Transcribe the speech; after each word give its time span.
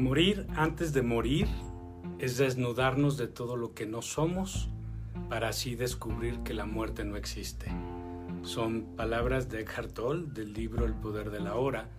Morir 0.00 0.46
antes 0.56 0.94
de 0.94 1.02
morir 1.02 1.46
es 2.18 2.38
desnudarnos 2.38 3.18
de 3.18 3.28
todo 3.28 3.54
lo 3.56 3.74
que 3.74 3.84
no 3.84 4.00
somos 4.00 4.70
para 5.28 5.50
así 5.50 5.74
descubrir 5.74 6.38
que 6.38 6.54
la 6.54 6.64
muerte 6.64 7.04
no 7.04 7.16
existe. 7.16 7.66
Son 8.40 8.96
palabras 8.96 9.50
de 9.50 9.60
Eckhart 9.60 9.92
Tolle 9.92 10.24
del 10.32 10.54
libro 10.54 10.86
El 10.86 10.94
poder 10.94 11.30
de 11.30 11.40
la 11.40 11.56
hora 11.56 11.90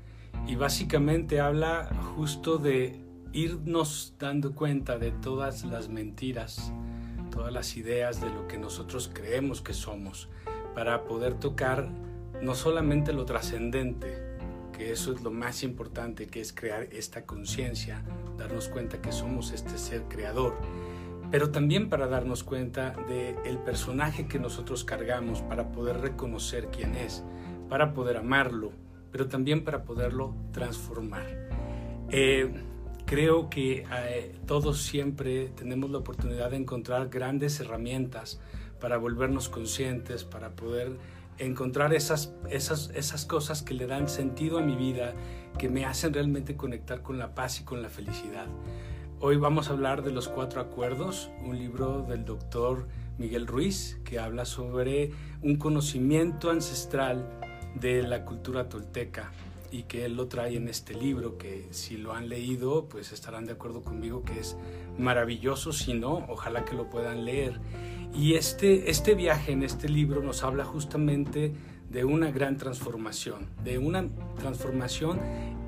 y 0.47 0.55
básicamente 0.55 1.41
habla 1.41 1.91
justo 2.15 2.57
de 2.57 2.99
irnos 3.33 4.15
dando 4.17 4.55
cuenta 4.55 4.97
de 4.97 5.11
todas 5.11 5.63
las 5.63 5.87
mentiras, 5.87 6.73
todas 7.29 7.53
las 7.53 7.77
ideas 7.77 8.19
de 8.19 8.31
lo 8.31 8.47
que 8.47 8.57
nosotros 8.57 9.11
creemos 9.13 9.61
que 9.61 9.75
somos 9.75 10.27
para 10.73 11.03
poder 11.03 11.35
tocar 11.35 11.87
no 12.41 12.55
solamente 12.55 13.13
lo 13.13 13.25
trascendente, 13.25 14.30
eso 14.89 15.13
es 15.13 15.21
lo 15.21 15.31
más 15.31 15.63
importante, 15.63 16.27
que 16.27 16.41
es 16.41 16.53
crear 16.53 16.87
esta 16.91 17.25
conciencia, 17.25 18.03
darnos 18.37 18.67
cuenta 18.69 19.01
que 19.01 19.11
somos 19.11 19.51
este 19.51 19.77
ser 19.77 20.03
creador, 20.03 20.55
pero 21.29 21.51
también 21.51 21.89
para 21.89 22.07
darnos 22.07 22.43
cuenta 22.43 22.91
del 23.07 23.35
el 23.45 23.57
personaje 23.57 24.27
que 24.27 24.39
nosotros 24.39 24.83
cargamos, 24.83 25.41
para 25.41 25.71
poder 25.71 25.99
reconocer 25.99 26.67
quién 26.67 26.95
es, 26.95 27.23
para 27.69 27.93
poder 27.93 28.17
amarlo, 28.17 28.71
pero 29.11 29.27
también 29.27 29.63
para 29.63 29.83
poderlo 29.83 30.35
transformar. 30.51 31.49
Eh, 32.09 32.51
creo 33.05 33.49
que 33.49 33.85
eh, 33.91 34.35
todos 34.45 34.81
siempre 34.81 35.49
tenemos 35.49 35.89
la 35.89 35.99
oportunidad 35.99 36.51
de 36.51 36.57
encontrar 36.57 37.09
grandes 37.09 37.59
herramientas 37.59 38.39
para 38.79 38.97
volvernos 38.97 39.47
conscientes, 39.47 40.23
para 40.23 40.49
poder 40.51 40.97
encontrar 41.37 41.93
esas, 41.93 42.33
esas, 42.49 42.91
esas 42.93 43.25
cosas 43.25 43.63
que 43.63 43.73
le 43.73 43.87
dan 43.87 44.09
sentido 44.09 44.59
a 44.59 44.61
mi 44.61 44.75
vida, 44.75 45.13
que 45.57 45.69
me 45.69 45.85
hacen 45.85 46.13
realmente 46.13 46.55
conectar 46.55 47.01
con 47.01 47.17
la 47.17 47.33
paz 47.35 47.59
y 47.61 47.63
con 47.63 47.81
la 47.81 47.89
felicidad. 47.89 48.47
Hoy 49.19 49.37
vamos 49.37 49.69
a 49.69 49.73
hablar 49.73 50.01
de 50.03 50.11
los 50.11 50.27
cuatro 50.27 50.61
acuerdos, 50.61 51.29
un 51.45 51.57
libro 51.57 52.01
del 52.01 52.25
doctor 52.25 52.87
Miguel 53.19 53.45
Ruiz 53.45 53.99
que 54.03 54.17
habla 54.17 54.45
sobre 54.45 55.11
un 55.43 55.57
conocimiento 55.57 56.49
ancestral 56.49 57.29
de 57.75 58.01
la 58.01 58.25
cultura 58.25 58.67
tolteca 58.67 59.31
y 59.71 59.83
que 59.83 60.05
él 60.05 60.15
lo 60.15 60.27
trae 60.27 60.57
en 60.57 60.67
este 60.67 60.93
libro 60.93 61.37
que 61.37 61.67
si 61.69 61.97
lo 61.97 62.13
han 62.13 62.29
leído 62.29 62.85
pues 62.89 63.11
estarán 63.11 63.45
de 63.45 63.53
acuerdo 63.53 63.83
conmigo 63.83 64.23
que 64.23 64.39
es 64.39 64.57
maravilloso, 64.97 65.71
si 65.71 65.93
no, 65.93 66.25
ojalá 66.27 66.65
que 66.65 66.75
lo 66.75 66.89
puedan 66.89 67.23
leer. 67.23 67.59
Y 68.13 68.33
este, 68.33 68.89
este 68.89 69.15
viaje 69.15 69.53
en 69.53 69.63
este 69.63 69.87
libro 69.87 70.21
nos 70.21 70.43
habla 70.43 70.65
justamente 70.65 71.53
de 71.89 72.05
una 72.05 72.31
gran 72.31 72.57
transformación, 72.57 73.49
de 73.63 73.77
una 73.77 74.09
transformación 74.37 75.19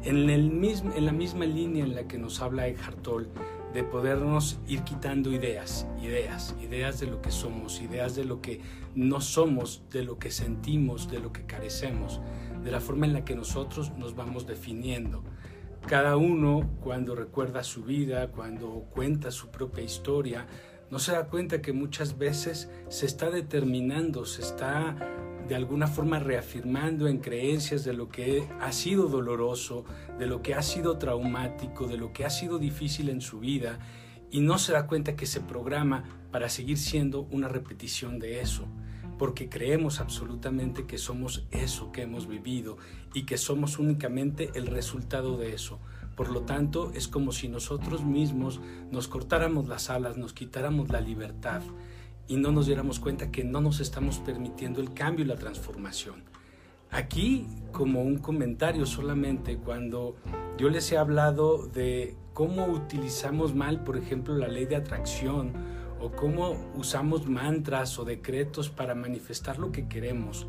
en, 0.04 0.30
el 0.30 0.52
mismo, 0.52 0.94
en 0.94 1.06
la 1.06 1.14
misma 1.14 1.46
línea 1.46 1.84
en 1.84 1.96
la 1.96 2.08
que 2.08 2.18
nos 2.18 2.42
habla 2.42 2.68
Eckhart 2.68 3.02
Tolle, 3.02 3.30
de 3.74 3.84
podernos 3.84 4.60
ir 4.68 4.84
quitando 4.84 5.32
ideas, 5.32 5.88
ideas, 6.02 6.56
ideas 6.62 7.00
de 7.00 7.08
lo 7.08 7.22
que 7.22 7.32
somos, 7.32 7.82
ideas 7.82 8.16
de 8.16 8.26
lo 8.26 8.42
que 8.42 8.62
no 8.94 9.20
somos, 9.20 9.84
de 9.90 10.04
lo 10.04 10.20
que 10.20 10.30
sentimos, 10.30 11.10
de 11.10 11.20
lo 11.20 11.34
que 11.34 11.46
carecemos, 11.46 12.22
de 12.64 12.72
la 12.72 12.80
forma 12.80 13.06
en 13.06 13.14
la 13.14 13.26
que 13.26 13.36
nosotros 13.36 13.92
nos 13.98 14.16
vamos 14.16 14.46
definiendo. 14.46 15.24
Cada 15.88 16.16
uno 16.18 16.70
cuando 16.82 17.16
recuerda 17.16 17.64
su 17.64 17.84
vida, 17.84 18.32
cuando 18.32 18.86
cuenta 18.92 19.32
su 19.32 19.50
propia 19.50 19.84
historia, 19.84 20.46
no 20.94 21.00
se 21.00 21.12
da 21.12 21.26
cuenta 21.26 21.60
que 21.60 21.74
muchas 21.74 22.20
veces 22.20 22.70
se 22.88 23.08
está 23.08 23.32
determinando, 23.32 24.26
se 24.26 24.44
está 24.44 24.96
de 25.48 25.56
alguna 25.56 25.88
forma 25.88 26.20
reafirmando 26.20 27.08
en 27.08 27.18
creencias 27.18 27.84
de 27.84 27.94
lo 27.94 28.10
que 28.10 28.48
ha 28.62 28.72
sido 28.72 29.08
doloroso, 29.08 29.86
de 30.20 30.28
lo 30.28 30.44
que 30.44 30.54
ha 30.54 30.62
sido 30.62 31.00
traumático, 31.00 31.88
de 31.88 31.98
lo 31.98 32.14
que 32.14 32.26
ha 32.26 32.30
sido 32.30 32.60
difícil 32.60 33.10
en 33.10 33.22
su 33.22 33.40
vida 33.40 33.80
y 34.30 34.42
no 34.42 34.60
se 34.60 34.74
da 34.74 34.86
cuenta 34.86 35.16
que 35.16 35.26
se 35.26 35.42
programa 35.42 36.04
para 36.32 36.48
seguir 36.48 36.78
siendo 36.78 37.22
una 37.32 37.48
repetición 37.48 38.20
de 38.20 38.42
eso, 38.42 38.68
porque 39.18 39.50
creemos 39.50 40.00
absolutamente 40.00 40.86
que 40.86 41.00
somos 41.00 41.48
eso 41.50 41.92
que 41.92 42.04
hemos 42.04 42.28
vivido 42.28 42.78
y 43.16 43.24
que 43.24 43.40
somos 43.40 43.80
únicamente 43.80 44.52
el 44.54 44.68
resultado 44.68 45.38
de 45.38 45.56
eso. 45.56 45.80
Por 46.16 46.30
lo 46.30 46.42
tanto, 46.42 46.92
es 46.94 47.08
como 47.08 47.32
si 47.32 47.48
nosotros 47.48 48.04
mismos 48.04 48.60
nos 48.92 49.08
cortáramos 49.08 49.68
las 49.68 49.90
alas, 49.90 50.18
nos 50.18 50.34
quitáramos 50.34 50.90
la 50.90 51.02
libertad 51.02 51.62
y 52.28 52.38
no 52.38 52.52
nos 52.52 52.68
diéramos 52.68 53.00
cuenta 53.00 53.32
que 53.32 53.44
no 53.44 53.62
nos 53.62 53.80
estamos 53.80 54.20
permitiendo 54.20 54.82
el 54.82 54.94
cambio 54.94 55.26
y 55.26 55.28
la 55.28 55.38
transformación. 55.38 56.24
Aquí, 56.92 57.48
como 57.72 58.04
un 58.04 58.20
comentario 58.20 58.86
solamente, 58.86 59.58
cuando 59.58 60.16
yo 60.58 60.70
les 60.70 60.92
he 60.92 60.98
hablado 60.98 61.68
de 61.68 62.16
cómo 62.34 62.68
utilizamos 62.68 63.56
mal, 63.56 63.84
por 63.84 63.98
ejemplo, 63.98 64.36
la 64.36 64.48
ley 64.48 64.66
de 64.66 64.76
atracción, 64.76 65.54
o 66.00 66.12
cómo 66.12 66.56
usamos 66.76 67.28
mantras 67.28 67.98
o 67.98 68.04
decretos 68.04 68.70
para 68.70 68.94
manifestar 68.94 69.58
lo 69.58 69.72
que 69.72 69.88
queremos, 69.88 70.46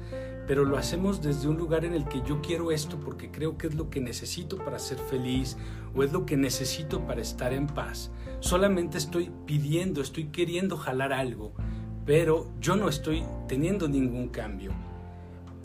pero 0.47 0.65
lo 0.65 0.77
hacemos 0.77 1.23
desde 1.23 1.49
un 1.49 1.57
lugar 1.57 1.85
en 1.85 1.95
el 1.95 2.07
que 2.07 2.23
yo 2.23 2.41
quiero 2.43 2.71
esto 2.71 2.99
porque 3.01 3.31
creo 3.31 3.57
que 3.57 3.69
es 3.69 3.75
lo 3.75 3.89
que 3.89 4.01
necesito 4.01 4.59
para 4.59 4.79
ser 4.79 4.99
feliz 4.99 5.57
o 5.95 6.03
es 6.03 6.13
lo 6.13 6.27
que 6.27 6.37
necesito 6.37 7.07
para 7.07 7.23
estar 7.23 7.53
en 7.53 7.67
paz. 7.67 8.11
Solamente 8.41 8.99
estoy 8.99 9.31
pidiendo, 9.47 10.03
estoy 10.03 10.27
queriendo 10.27 10.77
jalar 10.77 11.13
algo, 11.13 11.55
pero 12.05 12.51
yo 12.61 12.77
no 12.77 12.89
estoy 12.89 13.25
teniendo 13.49 13.89
ningún 13.89 14.29
cambio. 14.29 14.73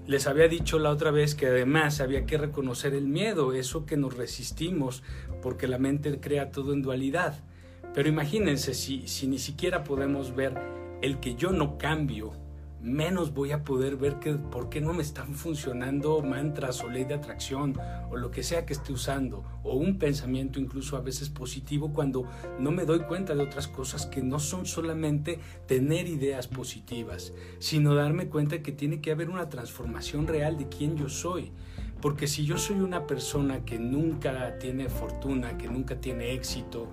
Les 0.08 0.26
había 0.26 0.48
dicho 0.48 0.80
la 0.80 0.90
otra 0.90 1.12
vez 1.12 1.36
que 1.36 1.48
además 1.48 2.00
había 2.02 2.26
que 2.26 2.38
reconocer 2.38 2.94
el 2.94 3.08
miedo, 3.08 3.54
eso 3.54 3.86
que 3.86 3.98
nos 3.98 4.18
resistimos, 4.18 5.04
porque 5.42 5.68
la 5.68 5.78
mente 5.78 6.20
crea 6.20 6.52
todo 6.52 6.74
en 6.74 6.82
dualidad. 6.82 7.44
Pero 7.94 8.10
imagínense 8.10 8.74
si, 8.74 9.08
si 9.08 9.28
ni 9.28 9.38
siquiera 9.38 9.84
podemos 9.84 10.36
ver 10.36 10.58
el 11.02 11.20
que 11.20 11.36
yo 11.36 11.52
no 11.52 11.78
cambio, 11.78 12.34
menos 12.82 13.34
voy 13.34 13.52
a 13.52 13.64
poder 13.64 13.98
ver 13.98 14.20
que, 14.20 14.34
por 14.36 14.70
qué 14.70 14.82
no 14.82 14.94
me 14.94 15.04
están 15.04 15.36
funcionando 15.36 16.22
mantras 16.22 16.84
o 16.84 16.90
ley 16.90 17.04
de 17.04 17.14
atracción 17.14 17.78
o 18.10 18.16
lo 18.16 18.32
que 18.32 18.44
sea 18.44 18.66
que 18.66 18.74
esté 18.74 18.94
usando 18.94 19.44
o 19.64 19.76
un 19.76 19.98
pensamiento 20.00 20.60
incluso 20.60 20.96
a 20.96 21.02
veces 21.02 21.30
positivo 21.30 21.94
cuando 21.94 22.26
no 22.60 22.72
me 22.72 22.86
doy 22.86 23.02
cuenta 23.02 23.36
de 23.36 23.44
otras 23.44 23.68
cosas 23.68 24.06
que 24.06 24.22
no 24.22 24.40
son 24.40 24.66
solamente 24.66 25.40
tener 25.68 26.08
ideas 26.08 26.48
positivas, 26.48 27.34
sino 27.60 27.96
darme 27.96 28.30
cuenta 28.30 28.62
que 28.62 28.72
tiene 28.72 29.02
que 29.02 29.12
haber 29.12 29.30
una 29.30 29.50
transformación 29.50 30.28
real 30.28 30.58
de 30.58 30.70
quién 30.70 30.96
yo 30.96 31.10
soy. 31.10 31.52
Porque 32.02 32.28
si 32.28 32.46
yo 32.46 32.58
soy 32.58 32.80
una 32.80 33.08
persona 33.08 33.66
que 33.66 33.78
nunca 33.78 34.58
tiene 34.58 34.88
fortuna, 34.88 35.58
que 35.58 35.68
nunca 35.68 36.00
tiene 36.00 36.34
éxito, 36.34 36.88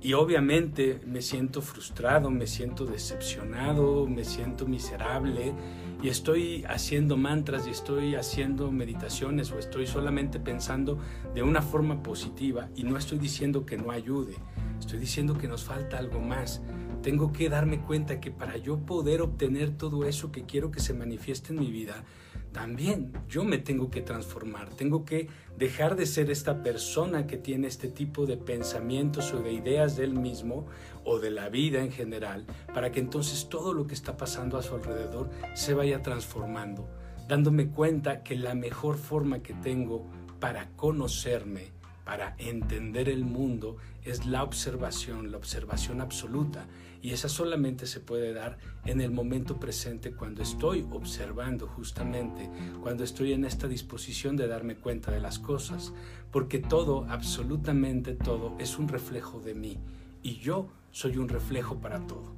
y 0.00 0.12
obviamente 0.12 1.00
me 1.06 1.22
siento 1.22 1.62
frustrado, 1.62 2.30
me 2.30 2.46
siento 2.46 2.84
decepcionado, 2.84 4.06
me 4.06 4.24
siento 4.24 4.66
miserable, 4.66 5.54
y 6.02 6.08
estoy 6.08 6.64
haciendo 6.68 7.16
mantras 7.16 7.66
y 7.66 7.70
estoy 7.70 8.14
haciendo 8.14 8.70
meditaciones 8.70 9.52
o 9.52 9.58
estoy 9.58 9.86
solamente 9.86 10.40
pensando 10.40 10.98
de 11.34 11.42
una 11.42 11.62
forma 11.62 12.02
positiva, 12.02 12.68
y 12.74 12.82
no 12.82 12.98
estoy 12.98 13.18
diciendo 13.18 13.64
que 13.64 13.78
no 13.78 13.90
ayude, 13.90 14.34
estoy 14.78 14.98
diciendo 14.98 15.38
que 15.38 15.48
nos 15.48 15.64
falta 15.64 15.96
algo 15.96 16.20
más. 16.20 16.60
Tengo 17.02 17.32
que 17.32 17.48
darme 17.48 17.80
cuenta 17.80 18.20
que 18.20 18.30
para 18.30 18.56
yo 18.58 18.78
poder 18.78 19.22
obtener 19.22 19.70
todo 19.76 20.04
eso 20.04 20.30
que 20.30 20.44
quiero 20.44 20.70
que 20.70 20.78
se 20.78 20.94
manifieste 20.94 21.52
en 21.52 21.58
mi 21.58 21.70
vida, 21.70 22.04
también 22.52 23.12
yo 23.28 23.44
me 23.44 23.58
tengo 23.58 23.90
que 23.90 24.02
transformar, 24.02 24.70
tengo 24.74 25.04
que 25.04 25.28
dejar 25.58 25.96
de 25.96 26.06
ser 26.06 26.30
esta 26.30 26.62
persona 26.62 27.26
que 27.26 27.36
tiene 27.36 27.66
este 27.66 27.88
tipo 27.88 28.26
de 28.26 28.36
pensamientos 28.36 29.32
o 29.32 29.42
de 29.42 29.52
ideas 29.52 29.96
del 29.96 30.14
mismo 30.14 30.66
o 31.04 31.18
de 31.18 31.30
la 31.30 31.48
vida 31.48 31.80
en 31.80 31.90
general, 31.90 32.46
para 32.74 32.92
que 32.92 33.00
entonces 33.00 33.48
todo 33.48 33.72
lo 33.72 33.86
que 33.86 33.94
está 33.94 34.16
pasando 34.16 34.58
a 34.58 34.62
su 34.62 34.74
alrededor 34.74 35.30
se 35.54 35.74
vaya 35.74 36.02
transformando, 36.02 36.88
dándome 37.28 37.68
cuenta 37.68 38.22
que 38.22 38.36
la 38.36 38.54
mejor 38.54 38.96
forma 38.96 39.42
que 39.42 39.54
tengo 39.54 40.06
para 40.38 40.68
conocerme, 40.76 41.70
para 42.04 42.34
entender 42.38 43.08
el 43.08 43.24
mundo, 43.24 43.76
es 44.04 44.26
la 44.26 44.42
observación, 44.42 45.30
la 45.30 45.36
observación 45.38 46.00
absoluta 46.00 46.66
y 47.02 47.12
esa 47.12 47.28
solamente 47.28 47.86
se 47.86 47.98
puede 47.98 48.32
dar 48.32 48.58
en 48.84 49.00
el 49.00 49.10
momento 49.10 49.58
presente 49.58 50.12
cuando 50.12 50.40
estoy 50.40 50.86
observando 50.92 51.66
justamente, 51.66 52.48
cuando 52.80 53.02
estoy 53.02 53.32
en 53.32 53.44
esta 53.44 53.66
disposición 53.66 54.36
de 54.36 54.46
darme 54.46 54.76
cuenta 54.76 55.10
de 55.10 55.20
las 55.20 55.40
cosas, 55.40 55.92
porque 56.30 56.60
todo, 56.60 57.04
absolutamente 57.10 58.14
todo, 58.14 58.56
es 58.60 58.78
un 58.78 58.88
reflejo 58.88 59.40
de 59.40 59.54
mí 59.54 59.78
y 60.22 60.36
yo 60.36 60.68
soy 60.92 61.16
un 61.16 61.28
reflejo 61.28 61.80
para 61.80 62.06
todo. 62.06 62.32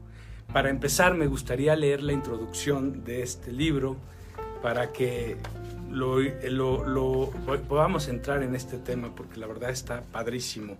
Para 0.52 0.70
empezar, 0.70 1.14
me 1.14 1.26
gustaría 1.26 1.76
leer 1.76 2.02
la 2.02 2.12
introducción 2.12 3.04
de 3.04 3.22
este 3.22 3.52
libro 3.52 3.96
para 4.62 4.92
que 4.92 5.36
lo, 5.90 6.20
lo, 6.86 7.30
podamos 7.68 8.08
entrar 8.08 8.42
en 8.42 8.54
este 8.54 8.78
tema, 8.78 9.14
porque 9.14 9.38
la 9.38 9.46
verdad 9.46 9.70
está 9.70 10.02
padrísimo. 10.02 10.78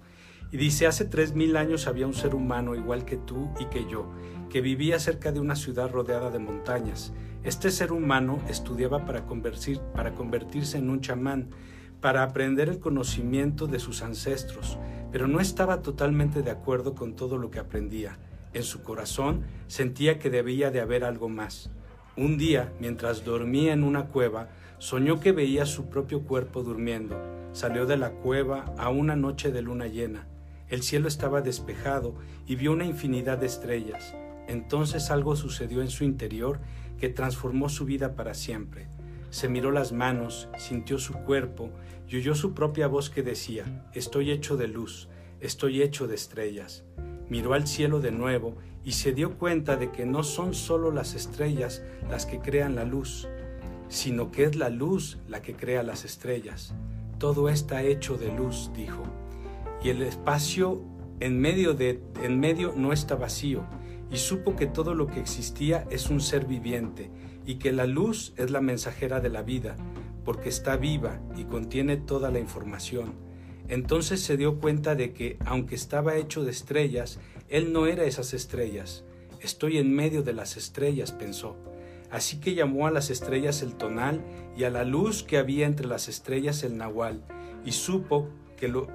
Y 0.55 0.57
dice, 0.57 0.87
hace 0.87 1.05
tres 1.05 1.35
mil 1.35 1.57
años 1.57 1.89
había 1.89 2.07
un 2.07 2.15
ser 2.15 2.33
humano 2.33 2.77
igual 2.77 3.05
que 3.05 3.17
tú 3.17 3.51
y 3.59 3.65
que 3.65 3.87
yo, 3.91 4.09
que 4.49 4.61
vivía 4.61 5.01
cerca 5.01 5.33
de 5.33 5.41
una 5.41 5.57
ciudad 5.57 5.91
rodeada 5.91 6.31
de 6.31 6.39
montañas. 6.39 7.13
Este 7.43 7.73
ser 7.73 7.91
humano 7.91 8.39
estudiaba 8.49 9.05
para, 9.05 9.27
convertir, 9.27 9.81
para 9.97 10.15
convertirse 10.15 10.79
en 10.79 10.91
un 10.91 11.01
chamán, 11.01 11.49
para 12.01 12.23
aprender 12.23 12.69
el 12.69 12.79
conocimiento 12.79 13.67
de 13.67 13.81
sus 13.81 14.03
ancestros, 14.03 14.79
pero 15.11 15.27
no 15.27 15.41
estaba 15.41 15.83
totalmente 15.83 16.43
de 16.43 16.53
acuerdo 16.53 16.95
con 16.95 17.17
todo 17.17 17.37
lo 17.37 17.51
que 17.51 17.59
aprendía. 17.59 18.21
En 18.53 18.63
su 18.63 18.85
corazón 18.85 19.43
sentía 19.67 20.21
que 20.21 20.31
debía 20.31 20.71
de 20.71 20.81
haber 20.81 21.03
algo 21.03 21.29
más. 21.29 21.69
Un 22.17 22.39
día, 22.39 22.73
mientras 22.79 23.25
dormía 23.25 23.73
en 23.73 23.83
una 23.83 24.07
cueva, 24.07 24.51
soñó 24.79 25.19
que 25.19 25.33
veía 25.33 25.67
su 25.67 25.91
propio 25.91 26.23
cuerpo 26.23 26.63
durmiendo. 26.63 27.21
Salió 27.51 27.87
de 27.87 27.97
la 27.97 28.11
cueva 28.11 28.67
a 28.79 28.91
una 28.91 29.17
noche 29.17 29.51
de 29.51 29.61
luna 29.61 29.89
llena. 29.89 30.29
El 30.69 30.83
cielo 30.83 31.09
estaba 31.09 31.43
despejado 31.43 32.15
y 32.47 32.57
vio 32.57 32.73
una 32.73 32.85
infinidad 32.85 33.39
de 33.39 33.47
estrellas. 33.47 34.15
Entonces 34.49 35.11
algo 35.11 35.37
sucedió 35.37 35.83
en 35.83 35.91
su 35.91 36.05
interior 36.05 36.61
que 36.99 37.09
transformó 37.09 37.69
su 37.69 37.85
vida 37.85 38.15
para 38.15 38.35
siempre. 38.35 38.89
Se 39.31 39.49
miró 39.49 39.71
las 39.71 39.93
manos, 39.93 40.49
sintió 40.59 40.99
su 40.99 41.15
cuerpo 41.15 41.71
y 42.09 42.17
oyó 42.17 42.35
su 42.35 42.55
propia 42.55 42.87
voz 42.87 43.11
que 43.11 43.23
decía, 43.23 43.89
Estoy 43.93 44.31
hecho 44.31 44.57
de 44.57 44.69
luz, 44.69 45.09
estoy 45.41 45.83
hecho 45.83 46.07
de 46.07 46.15
estrellas. 46.15 46.85
Miró 47.29 47.55
al 47.55 47.67
cielo 47.67 48.01
de 48.01 48.13
nuevo 48.13 48.57
y 48.85 48.93
se 48.93 49.13
dio 49.13 49.39
cuenta 49.39 49.77
de 49.77 49.91
que 49.91 50.07
no 50.07 50.23
son 50.23 50.55
solo 50.55 50.93
las 50.93 51.15
estrellas 51.15 51.83
las 52.09 52.27
que 52.27 52.39
crean 52.41 52.75
la 52.75 52.85
luz, 52.85 53.29
sino 53.89 54.31
que 54.31 54.45
es 54.45 54.57
la 54.57 54.69
luz 54.69 55.19
la 55.29 55.43
que 55.43 55.55
crea 55.55 55.83
las 55.83 56.05
estrellas. 56.05 56.75
Todo 57.19 57.49
está 57.49 57.83
hecho 57.83 58.17
de 58.17 58.31
luz, 58.33 58.71
dijo. 58.75 59.24
Y 59.85 59.91
el 59.91 60.03
espacio 60.03 60.83
en 61.21 61.39
medio, 61.39 61.75
de, 61.75 62.03
en 62.23 62.41
medio 62.41 62.73
no 62.75 62.93
está 62.95 63.17
vacío, 63.17 63.67
y 64.11 64.17
supo 64.17 64.57
que 64.57 64.67
todo 64.67 64.95
lo 64.95 65.07
que 65.07 65.21
existía 65.21 65.87
es 65.91 66.09
un 66.09 66.23
ser 66.23 66.47
viviente, 66.47 67.11
y 67.45 67.57
que 67.57 67.71
la 67.71 67.87
luz 67.87 68.33
es 68.39 68.51
la 68.51 68.63
mensajera 68.63 69.21
de 69.21 69.29
la 69.29 69.43
vida, 69.43 69.77
porque 70.25 70.49
está 70.49 70.77
viva 70.77 71.21
y 71.37 71.45
contiene 71.45 71.99
toda 71.99 72.31
la 72.31 72.39
información. 72.41 73.13
Entonces 73.69 74.23
se 74.23 74.39
dio 74.39 74.59
cuenta 74.59 74.95
de 74.95 75.13
que, 75.13 75.37
aunque 75.45 75.75
estaba 75.75 76.17
hecho 76.17 76.45
de 76.45 76.51
estrellas, 76.51 77.21
él 77.51 77.71
no 77.73 77.87
era 77.87 78.05
esas 78.05 78.33
estrellas. 78.33 79.05
Estoy 79.41 79.77
en 79.77 79.95
medio 79.95 80.23
de 80.23 80.33
las 80.33 80.57
estrellas, 80.57 81.13
pensó. 81.13 81.57
Así 82.11 82.41
que 82.41 82.55
llamó 82.55 82.87
a 82.87 82.91
las 82.91 83.11
estrellas 83.11 83.61
el 83.61 83.75
tonal 83.75 84.23
y 84.57 84.65
a 84.65 84.71
la 84.71 84.85
luz 84.85 85.23
que 85.23 85.37
había 85.37 85.67
entre 85.67 85.87
las 85.87 86.09
estrellas 86.09 86.63
el 86.63 86.79
nahual, 86.79 87.23
y 87.67 87.73
supo 87.73 88.29
que 88.57 88.69
lo, 88.69 88.87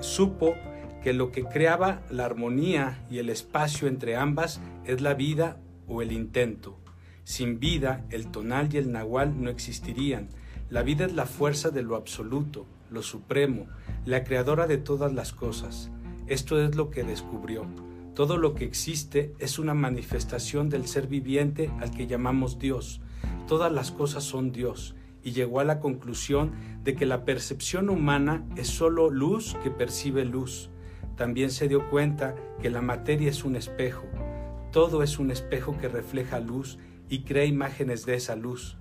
supo 0.00 0.54
que 1.02 1.12
lo 1.12 1.30
que 1.30 1.44
creaba 1.44 2.02
la 2.10 2.24
armonía 2.24 3.04
y 3.10 3.18
el 3.18 3.28
espacio 3.28 3.88
entre 3.88 4.16
ambas 4.16 4.60
es 4.84 5.00
la 5.00 5.14
vida 5.14 5.58
o 5.86 6.02
el 6.02 6.12
intento. 6.12 6.78
Sin 7.24 7.60
vida, 7.60 8.04
el 8.10 8.28
tonal 8.28 8.72
y 8.72 8.78
el 8.78 8.92
nahual 8.92 9.40
no 9.42 9.50
existirían. 9.50 10.28
La 10.68 10.82
vida 10.82 11.06
es 11.06 11.14
la 11.14 11.26
fuerza 11.26 11.70
de 11.70 11.82
lo 11.82 11.96
absoluto, 11.96 12.66
lo 12.90 13.02
supremo, 13.02 13.66
la 14.04 14.24
creadora 14.24 14.66
de 14.66 14.78
todas 14.78 15.12
las 15.12 15.32
cosas. 15.32 15.90
Esto 16.26 16.60
es 16.60 16.74
lo 16.74 16.90
que 16.90 17.04
descubrió. 17.04 17.66
Todo 18.14 18.36
lo 18.36 18.54
que 18.54 18.64
existe 18.64 19.34
es 19.38 19.58
una 19.58 19.74
manifestación 19.74 20.70
del 20.70 20.86
ser 20.86 21.06
viviente 21.06 21.70
al 21.80 21.90
que 21.90 22.06
llamamos 22.06 22.58
Dios. 22.58 23.00
Todas 23.46 23.70
las 23.72 23.92
cosas 23.92 24.24
son 24.24 24.50
Dios 24.50 24.96
y 25.26 25.32
llegó 25.32 25.58
a 25.58 25.64
la 25.64 25.80
conclusión 25.80 26.52
de 26.84 26.94
que 26.94 27.04
la 27.04 27.24
percepción 27.24 27.90
humana 27.90 28.44
es 28.54 28.68
solo 28.68 29.10
luz 29.10 29.56
que 29.64 29.72
percibe 29.72 30.24
luz. 30.24 30.70
También 31.16 31.50
se 31.50 31.66
dio 31.66 31.90
cuenta 31.90 32.36
que 32.62 32.70
la 32.70 32.80
materia 32.80 33.28
es 33.28 33.42
un 33.44 33.56
espejo. 33.56 34.04
Todo 34.70 35.02
es 35.02 35.18
un 35.18 35.32
espejo 35.32 35.76
que 35.78 35.88
refleja 35.88 36.38
luz 36.38 36.78
y 37.08 37.24
crea 37.24 37.44
imágenes 37.44 38.06
de 38.06 38.14
esa 38.14 38.36
luz. 38.36 38.76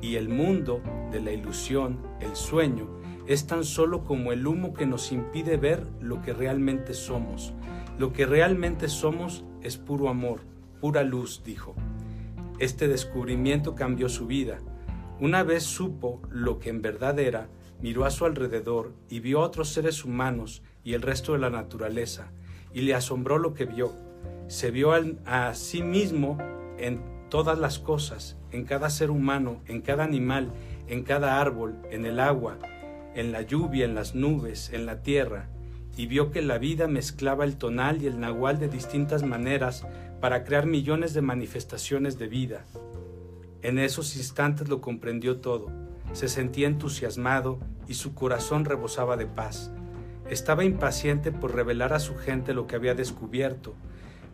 Y 0.00 0.14
el 0.14 0.28
mundo 0.28 0.80
de 1.10 1.20
la 1.20 1.32
ilusión, 1.32 1.98
el 2.20 2.36
sueño, 2.36 2.88
es 3.26 3.48
tan 3.48 3.64
solo 3.64 4.04
como 4.04 4.30
el 4.30 4.46
humo 4.46 4.74
que 4.74 4.86
nos 4.86 5.10
impide 5.10 5.56
ver 5.56 5.84
lo 6.00 6.22
que 6.22 6.34
realmente 6.34 6.94
somos. 6.94 7.52
Lo 7.98 8.12
que 8.12 8.26
realmente 8.26 8.86
somos 8.86 9.44
es 9.60 9.76
puro 9.76 10.08
amor, 10.08 10.42
pura 10.80 11.02
luz, 11.02 11.42
dijo. 11.44 11.74
Este 12.60 12.86
descubrimiento 12.86 13.74
cambió 13.74 14.08
su 14.08 14.28
vida. 14.28 14.60
Una 15.20 15.44
vez 15.44 15.62
supo 15.62 16.20
lo 16.28 16.58
que 16.58 16.70
en 16.70 16.82
verdad 16.82 17.18
era, 17.20 17.48
miró 17.80 18.04
a 18.04 18.10
su 18.10 18.24
alrededor 18.24 18.92
y 19.08 19.20
vio 19.20 19.40
a 19.40 19.46
otros 19.46 19.68
seres 19.68 20.04
humanos 20.04 20.62
y 20.82 20.94
el 20.94 21.02
resto 21.02 21.34
de 21.34 21.38
la 21.38 21.50
naturaleza, 21.50 22.32
y 22.72 22.80
le 22.80 22.94
asombró 22.94 23.38
lo 23.38 23.54
que 23.54 23.64
vio. 23.64 23.92
Se 24.48 24.72
vio 24.72 24.92
a 25.24 25.54
sí 25.54 25.82
mismo 25.82 26.38
en 26.78 27.00
todas 27.30 27.58
las 27.58 27.78
cosas, 27.78 28.36
en 28.50 28.64
cada 28.64 28.90
ser 28.90 29.10
humano, 29.10 29.62
en 29.66 29.82
cada 29.82 30.02
animal, 30.02 30.52
en 30.88 31.04
cada 31.04 31.40
árbol, 31.40 31.76
en 31.90 32.06
el 32.06 32.18
agua, 32.18 32.58
en 33.14 33.30
la 33.30 33.42
lluvia, 33.42 33.84
en 33.84 33.94
las 33.94 34.16
nubes, 34.16 34.72
en 34.72 34.84
la 34.84 35.02
tierra, 35.02 35.48
y 35.96 36.06
vio 36.06 36.32
que 36.32 36.42
la 36.42 36.58
vida 36.58 36.88
mezclaba 36.88 37.44
el 37.44 37.56
tonal 37.56 38.02
y 38.02 38.08
el 38.08 38.18
nahual 38.18 38.58
de 38.58 38.68
distintas 38.68 39.22
maneras 39.22 39.86
para 40.20 40.42
crear 40.42 40.66
millones 40.66 41.14
de 41.14 41.22
manifestaciones 41.22 42.18
de 42.18 42.26
vida. 42.26 42.64
En 43.64 43.78
esos 43.78 44.14
instantes 44.16 44.68
lo 44.68 44.82
comprendió 44.82 45.38
todo, 45.38 45.70
se 46.12 46.28
sentía 46.28 46.66
entusiasmado 46.66 47.58
y 47.88 47.94
su 47.94 48.12
corazón 48.12 48.66
rebosaba 48.66 49.16
de 49.16 49.24
paz. 49.24 49.72
Estaba 50.28 50.64
impaciente 50.64 51.32
por 51.32 51.54
revelar 51.54 51.94
a 51.94 51.98
su 51.98 52.14
gente 52.14 52.52
lo 52.52 52.66
que 52.66 52.76
había 52.76 52.94
descubierto, 52.94 53.74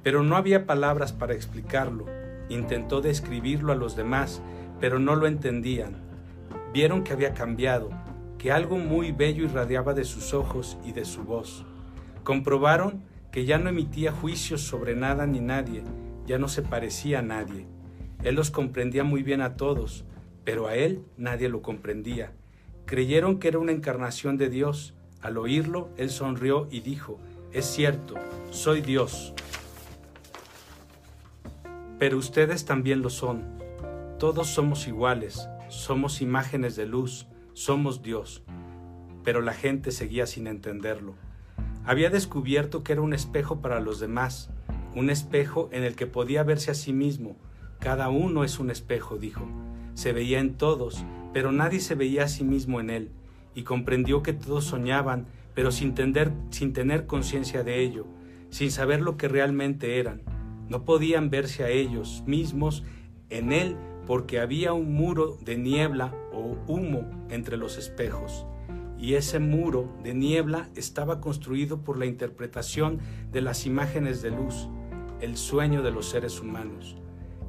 pero 0.02 0.24
no 0.24 0.34
había 0.34 0.66
palabras 0.66 1.12
para 1.12 1.34
explicarlo. 1.34 2.06
Intentó 2.48 3.02
describirlo 3.02 3.72
a 3.72 3.76
los 3.76 3.94
demás, 3.94 4.42
pero 4.80 4.98
no 4.98 5.14
lo 5.14 5.28
entendían. 5.28 5.94
Vieron 6.74 7.04
que 7.04 7.12
había 7.12 7.32
cambiado, 7.32 7.90
que 8.36 8.50
algo 8.50 8.78
muy 8.78 9.12
bello 9.12 9.44
irradiaba 9.44 9.94
de 9.94 10.02
sus 10.04 10.34
ojos 10.34 10.76
y 10.84 10.90
de 10.90 11.04
su 11.04 11.22
voz. 11.22 11.64
Comprobaron 12.24 13.04
que 13.30 13.44
ya 13.44 13.58
no 13.58 13.68
emitía 13.68 14.10
juicios 14.10 14.62
sobre 14.62 14.96
nada 14.96 15.24
ni 15.28 15.38
nadie, 15.38 15.84
ya 16.26 16.36
no 16.36 16.48
se 16.48 16.62
parecía 16.62 17.20
a 17.20 17.22
nadie. 17.22 17.68
Él 18.22 18.34
los 18.34 18.50
comprendía 18.50 19.04
muy 19.04 19.22
bien 19.22 19.40
a 19.40 19.56
todos, 19.56 20.04
pero 20.44 20.66
a 20.66 20.74
él 20.74 21.04
nadie 21.16 21.48
lo 21.48 21.62
comprendía. 21.62 22.32
Creyeron 22.84 23.38
que 23.38 23.48
era 23.48 23.58
una 23.58 23.72
encarnación 23.72 24.36
de 24.36 24.50
Dios. 24.50 24.94
Al 25.22 25.38
oírlo, 25.38 25.90
él 25.96 26.10
sonrió 26.10 26.66
y 26.70 26.80
dijo, 26.80 27.18
es 27.52 27.66
cierto, 27.66 28.14
soy 28.50 28.80
Dios. 28.80 29.34
Pero 31.98 32.16
ustedes 32.16 32.64
también 32.64 33.02
lo 33.02 33.10
son. 33.10 33.58
Todos 34.18 34.48
somos 34.48 34.86
iguales, 34.86 35.48
somos 35.68 36.20
imágenes 36.20 36.76
de 36.76 36.86
luz, 36.86 37.26
somos 37.52 38.02
Dios. 38.02 38.42
Pero 39.24 39.40
la 39.40 39.52
gente 39.54 39.92
seguía 39.92 40.26
sin 40.26 40.46
entenderlo. 40.46 41.14
Había 41.84 42.10
descubierto 42.10 42.82
que 42.82 42.92
era 42.92 43.02
un 43.02 43.12
espejo 43.12 43.60
para 43.60 43.80
los 43.80 44.00
demás, 44.00 44.50
un 44.94 45.10
espejo 45.10 45.68
en 45.72 45.84
el 45.84 45.96
que 45.96 46.06
podía 46.06 46.42
verse 46.42 46.70
a 46.70 46.74
sí 46.74 46.92
mismo. 46.92 47.36
Cada 47.80 48.10
uno 48.10 48.44
es 48.44 48.58
un 48.58 48.70
espejo, 48.70 49.16
dijo. 49.16 49.48
Se 49.94 50.12
veía 50.12 50.38
en 50.38 50.58
todos, 50.58 51.02
pero 51.32 51.50
nadie 51.50 51.80
se 51.80 51.94
veía 51.94 52.24
a 52.24 52.28
sí 52.28 52.44
mismo 52.44 52.78
en 52.78 52.90
él, 52.90 53.10
y 53.54 53.62
comprendió 53.62 54.22
que 54.22 54.34
todos 54.34 54.64
soñaban, 54.64 55.26
pero 55.54 55.72
sin, 55.72 55.94
sin 56.50 56.72
tener 56.74 57.06
conciencia 57.06 57.64
de 57.64 57.80
ello, 57.80 58.06
sin 58.50 58.70
saber 58.70 59.00
lo 59.00 59.16
que 59.16 59.28
realmente 59.28 59.98
eran. 59.98 60.20
No 60.68 60.84
podían 60.84 61.30
verse 61.30 61.64
a 61.64 61.70
ellos 61.70 62.22
mismos 62.26 62.84
en 63.30 63.50
él 63.50 63.76
porque 64.06 64.40
había 64.40 64.74
un 64.74 64.92
muro 64.92 65.38
de 65.40 65.56
niebla 65.56 66.14
o 66.32 66.58
humo 66.66 67.08
entre 67.30 67.56
los 67.56 67.78
espejos, 67.78 68.44
y 68.98 69.14
ese 69.14 69.38
muro 69.38 69.90
de 70.02 70.12
niebla 70.12 70.68
estaba 70.74 71.22
construido 71.22 71.82
por 71.82 71.96
la 71.96 72.04
interpretación 72.04 72.98
de 73.32 73.40
las 73.40 73.64
imágenes 73.64 74.20
de 74.20 74.32
luz, 74.32 74.68
el 75.22 75.38
sueño 75.38 75.82
de 75.82 75.92
los 75.92 76.10
seres 76.10 76.40
humanos. 76.40 76.96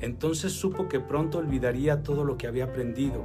Entonces 0.02 0.52
supo 0.52 0.88
que 0.88 1.00
pronto 1.00 1.38
olvidaría 1.38 2.04
todo 2.04 2.26
lo 2.26 2.38
que 2.38 2.48
había 2.48 2.66
aprendido, 2.66 3.24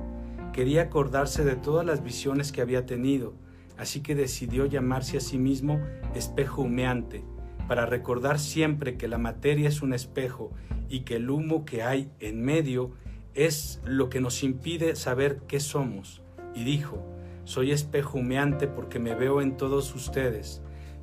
quería 0.52 0.82
acordarse 0.82 1.44
de 1.44 1.56
todas 1.56 1.84
las 1.84 2.04
visiones 2.04 2.52
que 2.52 2.60
había 2.60 2.86
tenido, 2.86 3.34
así 3.78 4.02
que 4.02 4.14
decidió 4.14 4.66
llamarse 4.66 5.16
a 5.16 5.20
sí 5.20 5.38
mismo 5.38 5.80
espejo 6.14 6.62
humeante, 6.62 7.24
para 7.66 7.86
recordar 7.86 8.38
siempre 8.38 8.96
que 8.96 9.08
la 9.08 9.18
materia 9.18 9.68
es 9.68 9.82
un 9.82 9.92
espejo 9.92 10.52
y 10.88 11.00
que 11.00 11.16
el 11.16 11.30
humo 11.30 11.64
que 11.64 11.82
hay 11.82 12.10
en 12.20 12.42
medio 12.44 12.92
es 13.34 13.80
lo 13.84 14.08
que 14.08 14.20
nos 14.20 14.42
impide 14.42 14.96
saber 14.96 15.40
qué 15.48 15.60
somos. 15.60 16.22
Y 16.54 16.64
dijo, 16.64 17.04
soy 17.44 17.70
espejo 17.70 18.18
humeante 18.18 18.66
porque 18.66 18.98
me 18.98 19.14
veo 19.14 19.40
en 19.40 19.56
todos 19.56 19.94
ustedes, 19.94 20.62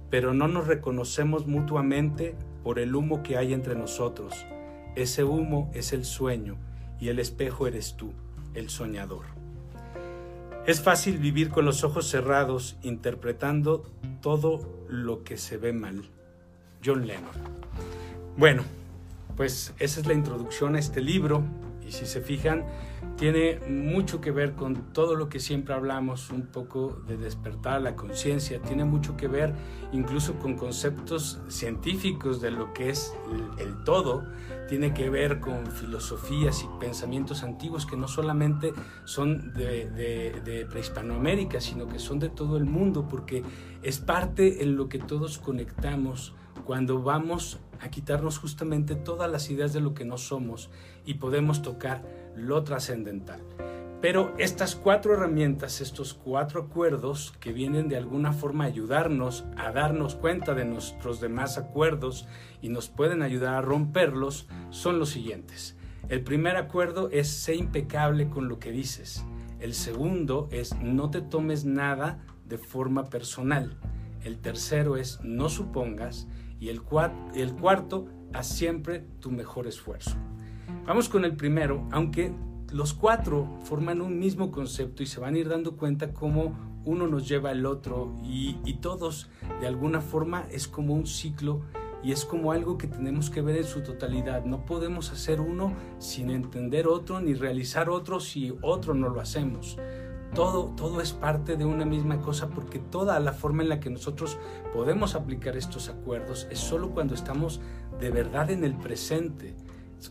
pero 0.09 0.33
no 0.33 0.47
nos 0.47 0.67
reconocemos 0.67 1.47
mutuamente 1.47 2.35
por 2.63 2.79
el 2.79 2.95
humo 2.95 3.23
que 3.23 3.37
hay 3.37 3.53
entre 3.53 3.75
nosotros. 3.75 4.45
Ese 4.95 5.23
humo 5.23 5.71
es 5.73 5.91
el 5.91 6.05
sueño 6.05 6.57
y 6.99 7.09
el 7.09 7.19
espejo 7.19 7.67
eres 7.67 7.95
tú, 7.97 8.13
el 8.53 8.69
soñador. 8.69 9.25
Es 10.65 10.81
fácil 10.81 11.17
vivir 11.17 11.49
con 11.49 11.65
los 11.65 11.83
ojos 11.83 12.07
cerrados 12.07 12.77
interpretando 12.83 13.83
todo 14.21 14.85
lo 14.87 15.23
que 15.23 15.37
se 15.37 15.57
ve 15.57 15.73
mal. 15.73 16.03
John 16.85 17.07
Lennon. 17.07 17.31
Bueno, 18.37 18.63
pues 19.35 19.73
esa 19.79 19.99
es 19.99 20.05
la 20.05 20.13
introducción 20.13 20.75
a 20.75 20.79
este 20.79 21.01
libro 21.01 21.43
si 21.93 22.05
se 22.05 22.21
fijan, 22.21 22.65
tiene 23.17 23.59
mucho 23.69 24.19
que 24.19 24.31
ver 24.31 24.53
con 24.53 24.91
todo 24.93 25.15
lo 25.15 25.29
que 25.29 25.39
siempre 25.39 25.73
hablamos, 25.73 26.31
un 26.31 26.47
poco 26.47 27.01
de 27.07 27.17
despertar 27.17 27.81
la 27.81 27.95
conciencia, 27.95 28.61
tiene 28.61 28.83
mucho 28.83 29.15
que 29.15 29.27
ver 29.27 29.53
incluso 29.91 30.33
con 30.39 30.55
conceptos 30.55 31.39
científicos 31.47 32.41
de 32.41 32.51
lo 32.51 32.73
que 32.73 32.89
es 32.89 33.13
el, 33.59 33.83
todo, 33.83 34.25
tiene 34.67 34.93
que 34.93 35.09
ver 35.09 35.39
con 35.39 35.67
filosofías 35.67 36.63
y 36.63 36.79
pensamientos 36.79 37.43
antiguos 37.43 37.85
que 37.85 37.95
no 37.95 38.07
solamente 38.07 38.73
son 39.05 39.53
de, 39.53 39.89
de 40.43 40.65
prehispanoamérica, 40.65 41.61
sino 41.61 41.87
que 41.87 41.99
son 41.99 42.19
de 42.19 42.29
todo 42.29 42.57
el 42.57 42.65
mundo, 42.65 43.07
porque 43.07 43.43
es 43.83 43.99
parte 43.99 44.63
en 44.63 44.75
lo 44.75 44.89
que 44.89 44.97
todos 44.97 45.37
conectamos 45.37 46.33
cuando 46.63 47.01
vamos 47.01 47.59
a 47.79 47.89
quitarnos 47.89 48.39
justamente 48.39 48.95
todas 48.95 49.29
las 49.29 49.49
ideas 49.49 49.73
de 49.73 49.81
lo 49.81 49.93
que 49.93 50.05
no 50.05 50.17
somos 50.17 50.69
y 51.05 51.15
podemos 51.15 51.61
tocar 51.61 52.03
lo 52.35 52.63
trascendental. 52.63 53.41
Pero 54.03 54.33
estas 54.37 54.75
cuatro 54.75 55.13
herramientas, 55.13 55.79
estos 55.79 56.13
cuatro 56.13 56.63
acuerdos 56.63 57.33
que 57.39 57.53
vienen 57.53 57.87
de 57.87 57.95
alguna 57.95 58.33
forma 58.33 58.65
a 58.65 58.67
ayudarnos 58.67 59.45
a 59.55 59.71
darnos 59.71 60.15
cuenta 60.15 60.53
de 60.53 60.65
nuestros 60.65 61.21
demás 61.21 61.57
acuerdos 61.57 62.27
y 62.61 62.67
nos 62.67 62.89
pueden 62.89 63.21
ayudar 63.21 63.55
a 63.55 63.61
romperlos, 63.61 64.47
son 64.71 64.99
los 64.99 65.09
siguientes. 65.09 65.77
El 66.09 66.21
primer 66.21 66.57
acuerdo 66.57 67.09
es 67.11 67.29
ser 67.29 67.55
impecable 67.55 68.29
con 68.29 68.49
lo 68.49 68.59
que 68.59 68.71
dices. 68.71 69.23
El 69.61 69.73
segundo 69.73 70.49
es 70.51 70.75
no 70.81 71.09
te 71.09 71.21
tomes 71.21 71.63
nada 71.63 72.19
de 72.45 72.57
forma 72.57 73.05
personal. 73.05 73.77
El 74.25 74.39
tercero 74.39 74.97
es 74.97 75.21
no 75.23 75.47
supongas 75.47 76.27
y 76.63 76.69
el, 76.69 76.81
cuarto, 76.81 78.05
haz 78.31 78.47
siempre 78.47 79.05
tu 79.19 79.31
mejor 79.31 79.67
esfuerzo. 79.67 80.15
Vamos 80.85 81.09
con 81.09 81.25
el 81.25 81.35
primero, 81.35 81.85
aunque 81.91 82.33
los 82.71 82.93
cuatro 82.93 83.57
forman 83.65 83.99
un 83.99 84.17
mismo 84.17 84.49
concepto 84.49 85.03
y 85.03 85.05
se 85.05 85.19
van 85.19 85.35
a 85.35 85.39
ir 85.39 85.49
dando 85.49 85.75
cuenta 85.75 86.13
cómo 86.13 86.57
uno 86.85 87.05
nos 87.05 87.27
lleva 87.27 87.49
al 87.49 87.65
otro 87.65 88.15
y, 88.23 88.53
todos 88.75 89.29
de 89.59 89.67
alguna 89.67 89.99
forma 89.99 90.47
es 90.51 90.69
como 90.69 90.93
un 90.93 91.05
ciclo 91.05 91.63
y 92.01 92.13
es 92.13 92.23
como 92.23 92.53
algo 92.53 92.77
que 92.77 92.87
tenemos 92.87 93.29
que 93.29 93.41
ver 93.41 93.57
en 93.57 93.65
su 93.65 93.83
totalidad. 93.83 94.45
No 94.45 94.63
podemos 94.65 95.11
hacer 95.11 95.41
uno 95.41 95.73
sin 95.99 96.29
entender 96.29 96.87
otro 96.87 97.19
ni 97.19 97.33
realizar 97.33 97.89
otro 97.89 98.21
si 98.21 98.53
otro 98.61 98.93
no 98.93 99.09
lo 99.09 99.19
hacemos 99.19 99.77
todo, 100.33 100.65
todo 100.75 101.01
es 101.01 101.13
parte 101.13 101.55
de 101.55 101.65
una 101.65 101.85
misma 101.85 102.19
cosa 102.21 102.49
porque 102.49 102.79
toda 102.79 103.19
la 103.19 103.33
forma 103.33 103.63
en 103.63 103.69
la 103.69 103.79
que 103.79 103.89
nosotros 103.89 104.37
podemos 104.73 105.15
aplicar 105.15 105.55
estos 105.55 105.89
acuerdos 105.89 106.47
es 106.49 106.59
solo 106.59 106.91
cuando 106.91 107.13
estamos 107.13 107.61
de 107.99 108.09
verdad 108.09 108.49
en 108.49 108.63
el 108.63 108.75
presente, 108.75 109.55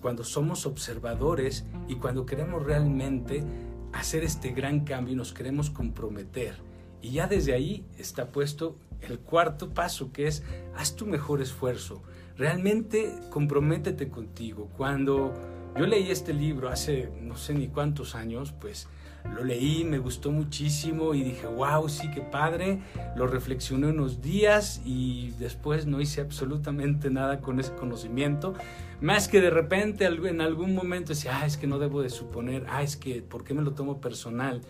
cuando 0.00 0.24
somos 0.24 0.64
observadores 0.64 1.66
y 1.88 1.96
cuando 1.96 2.24
queremos 2.24 2.62
realmente 2.62 3.44
hacer 3.92 4.24
este 4.24 4.52
gran 4.52 4.84
cambio 4.84 5.14
y 5.14 5.16
nos 5.16 5.32
queremos 5.32 5.70
comprometer. 5.70 6.56
Y 7.02 7.12
ya 7.12 7.26
desde 7.26 7.52
ahí 7.52 7.84
está 7.98 8.28
puesto 8.28 8.76
el 9.00 9.18
cuarto 9.18 9.74
paso 9.74 10.12
que 10.12 10.28
es 10.28 10.44
haz 10.76 10.94
tu 10.94 11.06
mejor 11.06 11.42
esfuerzo. 11.42 12.02
Realmente 12.36 13.12
comprométete 13.30 14.08
contigo. 14.08 14.70
Cuando 14.76 15.34
yo 15.76 15.86
leí 15.86 16.10
este 16.10 16.32
libro 16.32 16.68
hace 16.68 17.10
no 17.20 17.36
sé 17.36 17.54
ni 17.54 17.66
cuántos 17.66 18.14
años, 18.14 18.52
pues 18.52 18.88
lo 19.34 19.44
leí, 19.44 19.84
me 19.84 19.98
gustó 19.98 20.30
muchísimo 20.30 21.14
y 21.14 21.22
dije, 21.22 21.46
wow, 21.46 21.88
sí, 21.88 22.10
qué 22.10 22.20
padre. 22.20 22.80
Lo 23.16 23.26
reflexioné 23.26 23.88
unos 23.88 24.20
días 24.20 24.82
y 24.84 25.30
después 25.38 25.86
no 25.86 26.00
hice 26.00 26.20
absolutamente 26.20 27.10
nada 27.10 27.40
con 27.40 27.58
ese 27.60 27.74
conocimiento. 27.74 28.54
Más 29.00 29.28
que 29.28 29.40
de 29.40 29.50
repente 29.50 30.04
en 30.04 30.40
algún 30.40 30.74
momento 30.74 31.10
decía, 31.10 31.38
ah, 31.40 31.46
es 31.46 31.56
que 31.56 31.66
no 31.66 31.78
debo 31.78 32.02
de 32.02 32.10
suponer, 32.10 32.66
ah, 32.68 32.82
es 32.82 32.96
que, 32.96 33.22
¿por 33.22 33.44
qué 33.44 33.54
me 33.54 33.62
lo 33.62 33.72
tomo 33.72 34.00
personal? 34.00 34.60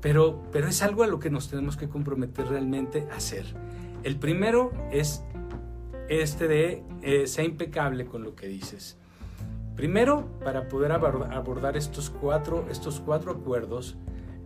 Pero, 0.00 0.42
pero 0.52 0.68
es 0.68 0.82
algo 0.82 1.02
a 1.02 1.06
lo 1.06 1.18
que 1.18 1.30
nos 1.30 1.48
tenemos 1.48 1.76
que 1.76 1.88
comprometer 1.88 2.46
realmente 2.46 3.06
a 3.10 3.16
hacer. 3.16 3.46
El 4.02 4.16
primero 4.16 4.72
es 4.92 5.24
este 6.08 6.46
de, 6.46 6.82
eh, 7.02 7.26
sea 7.26 7.44
impecable 7.44 8.06
con 8.06 8.22
lo 8.22 8.36
que 8.36 8.46
dices. 8.46 8.98
Primero, 9.76 10.26
para 10.42 10.68
poder 10.68 10.90
abordar 10.90 11.76
estos 11.76 12.08
cuatro, 12.08 12.66
estos 12.70 12.98
cuatro 12.98 13.30
acuerdos, 13.30 13.96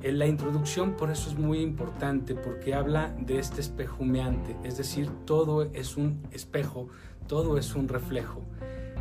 en 0.02 0.18
la 0.18 0.26
introducción 0.26 0.96
por 0.96 1.08
eso 1.08 1.30
es 1.30 1.38
muy 1.38 1.60
importante, 1.60 2.34
porque 2.34 2.74
habla 2.74 3.14
de 3.20 3.38
este 3.38 3.60
espejo 3.60 4.02
humeante, 4.02 4.56
es 4.64 4.76
decir, 4.76 5.08
todo 5.26 5.70
es 5.72 5.96
un 5.96 6.20
espejo, 6.32 6.88
todo 7.28 7.58
es 7.58 7.76
un 7.76 7.86
reflejo. 7.86 8.42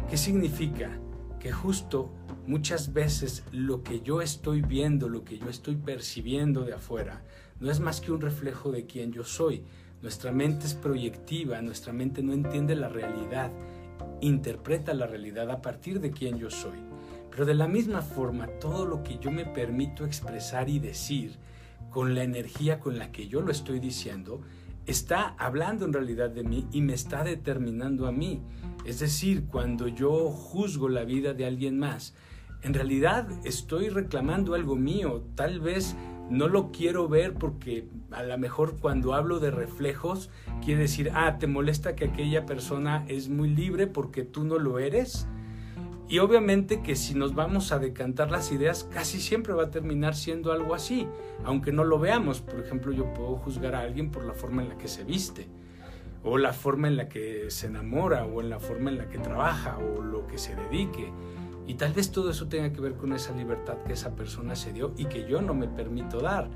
¿Qué 0.07 0.17
significa? 0.17 0.99
Que 1.39 1.51
justo 1.51 2.11
muchas 2.45 2.93
veces 2.93 3.43
lo 3.51 3.81
que 3.81 4.01
yo 4.01 4.21
estoy 4.21 4.61
viendo, 4.61 5.09
lo 5.09 5.23
que 5.23 5.39
yo 5.39 5.49
estoy 5.49 5.77
percibiendo 5.77 6.63
de 6.63 6.73
afuera, 6.73 7.23
no 7.59 7.71
es 7.71 7.79
más 7.79 8.01
que 8.01 8.11
un 8.11 8.21
reflejo 8.21 8.71
de 8.71 8.85
quien 8.85 9.11
yo 9.11 9.23
soy. 9.23 9.63
Nuestra 10.03 10.31
mente 10.31 10.67
es 10.67 10.75
proyectiva, 10.75 11.59
nuestra 11.63 11.91
mente 11.91 12.21
no 12.21 12.33
entiende 12.33 12.75
la 12.75 12.87
realidad 12.87 13.51
interpreta 14.21 14.93
la 14.93 15.07
realidad 15.07 15.49
a 15.51 15.61
partir 15.61 15.99
de 15.99 16.11
quien 16.11 16.37
yo 16.37 16.49
soy. 16.49 16.79
Pero 17.31 17.45
de 17.45 17.53
la 17.53 17.67
misma 17.67 18.01
forma, 18.01 18.47
todo 18.59 18.85
lo 18.85 19.03
que 19.03 19.19
yo 19.19 19.31
me 19.31 19.45
permito 19.45 20.05
expresar 20.05 20.69
y 20.69 20.79
decir, 20.79 21.37
con 21.89 22.15
la 22.15 22.23
energía 22.23 22.79
con 22.79 22.97
la 22.97 23.11
que 23.11 23.27
yo 23.27 23.41
lo 23.41 23.51
estoy 23.51 23.79
diciendo, 23.79 24.41
está 24.85 25.35
hablando 25.37 25.85
en 25.85 25.93
realidad 25.93 26.29
de 26.29 26.43
mí 26.43 26.67
y 26.71 26.81
me 26.81 26.93
está 26.93 27.23
determinando 27.23 28.07
a 28.07 28.11
mí. 28.11 28.41
Es 28.85 28.99
decir, 28.99 29.45
cuando 29.45 29.87
yo 29.87 30.29
juzgo 30.29 30.89
la 30.89 31.03
vida 31.03 31.33
de 31.33 31.45
alguien 31.45 31.77
más, 31.77 32.13
en 32.61 32.73
realidad 32.73 33.27
estoy 33.45 33.89
reclamando 33.89 34.53
algo 34.53 34.75
mío. 34.75 35.23
Tal 35.35 35.59
vez 35.59 35.95
no 36.29 36.47
lo 36.47 36.71
quiero 36.71 37.07
ver 37.07 37.33
porque 37.33 37.87
a 38.11 38.23
lo 38.23 38.37
mejor 38.37 38.77
cuando 38.79 39.13
hablo 39.13 39.39
de 39.39 39.51
reflejos 39.51 40.29
quiere 40.63 40.81
decir, 40.81 41.11
ah, 41.13 41.37
te 41.37 41.47
molesta 41.47 41.95
que 41.95 42.05
aquella 42.05 42.45
persona 42.45 43.03
es 43.07 43.29
muy 43.29 43.49
libre 43.49 43.87
porque 43.87 44.23
tú 44.23 44.43
no 44.43 44.59
lo 44.59 44.79
eres. 44.79 45.27
Y 46.07 46.17
obviamente 46.19 46.81
que 46.81 46.95
si 46.95 47.13
nos 47.13 47.35
vamos 47.35 47.71
a 47.71 47.77
decantar 47.77 48.31
las 48.31 48.51
ideas, 48.51 48.83
casi 48.83 49.19
siempre 49.19 49.53
va 49.53 49.65
a 49.65 49.69
terminar 49.69 50.15
siendo 50.15 50.51
algo 50.51 50.73
así, 50.73 51.07
aunque 51.43 51.71
no 51.71 51.83
lo 51.83 51.99
veamos. 51.99 52.41
Por 52.41 52.59
ejemplo, 52.59 52.91
yo 52.91 53.13
puedo 53.13 53.35
juzgar 53.35 53.75
a 53.75 53.81
alguien 53.81 54.09
por 54.09 54.25
la 54.25 54.33
forma 54.33 54.63
en 54.63 54.69
la 54.69 54.77
que 54.77 54.87
se 54.87 55.03
viste, 55.03 55.47
o 56.23 56.39
la 56.39 56.51
forma 56.51 56.87
en 56.87 56.97
la 56.97 57.09
que 57.09 57.51
se 57.51 57.67
enamora, 57.67 58.25
o 58.25 58.41
en 58.41 58.49
la 58.49 58.59
forma 58.59 58.89
en 58.89 58.97
la 58.97 59.07
que 59.07 59.19
trabaja, 59.19 59.77
o 59.77 60.01
lo 60.01 60.25
que 60.25 60.39
se 60.39 60.55
dedique. 60.55 61.11
Y 61.69 61.75
tal 61.75 61.93
vez 61.93 62.09
todo 62.09 62.31
eso 62.31 62.47
tenga 62.47 62.73
que 62.73 62.81
ver 62.81 62.95
con 62.95 63.13
esa 63.13 63.31
libertad 63.31 63.77
que 63.85 63.93
esa 63.93 64.15
persona 64.15 64.55
se 64.55 64.73
dio 64.73 64.91
y 64.97 65.05
que 65.05 65.29
yo 65.29 65.39
no 65.39 65.53
me 65.53 65.67
permito 65.67 66.19
dar. 66.19 66.49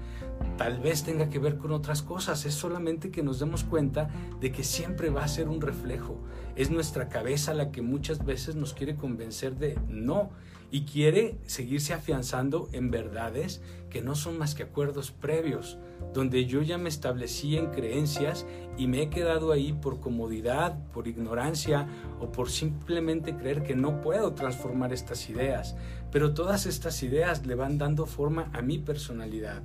Tal 0.58 0.80
vez 0.80 1.04
tenga 1.04 1.30
que 1.30 1.38
ver 1.38 1.60
con 1.60 1.72
otras 1.72 2.02
cosas. 2.02 2.48
Es 2.48 2.56
solamente 2.56 3.12
que 3.12 3.22
nos 3.22 3.38
demos 3.38 3.64
cuenta 3.64 4.10
de 4.42 4.52
que 4.52 4.64
siempre 4.64 5.12
va 5.12 5.24
a 5.24 5.28
ser 5.28 5.50
un 5.50 5.62
reflejo. 5.62 6.18
Es 6.56 6.72
nuestra 6.72 7.10
cabeza 7.10 7.54
la 7.54 7.70
que 7.70 7.84
muchas 7.84 8.26
veces 8.26 8.56
nos 8.56 8.74
quiere 8.74 8.96
convencer 8.96 9.56
de 9.58 9.78
no 9.88 10.32
y 10.74 10.86
quiere 10.86 11.38
seguirse 11.46 11.94
afianzando 11.94 12.68
en 12.72 12.90
verdades 12.90 13.62
que 13.92 14.02
no 14.02 14.16
son 14.16 14.40
más 14.40 14.56
que 14.56 14.64
acuerdos 14.64 15.12
previos, 15.12 15.78
donde 16.16 16.48
yo 16.48 16.64
ya 16.64 16.80
me 16.80 16.90
establecí 16.90 17.58
en 17.58 17.68
creencias 17.70 18.48
y 18.76 18.88
me 18.88 19.04
he 19.04 19.10
quedado 19.12 19.52
ahí 19.52 19.72
por 19.72 20.00
comodidad, 20.00 20.84
por 20.92 21.08
ignorancia 21.08 21.88
o 22.20 22.32
por 22.32 22.50
simplemente 22.50 23.36
creer 23.36 23.62
que 23.62 23.76
no 23.76 24.02
puedo 24.02 24.34
transformar 24.34 24.94
estas 24.94 25.30
ideas. 25.30 25.76
Pero 26.12 26.34
todas 26.34 26.66
estas 26.66 27.04
ideas 27.04 27.46
le 27.46 27.54
van 27.54 27.78
dando 27.78 28.08
forma 28.08 28.50
a 28.52 28.64
mi 28.64 28.80
personalidad. 28.80 29.62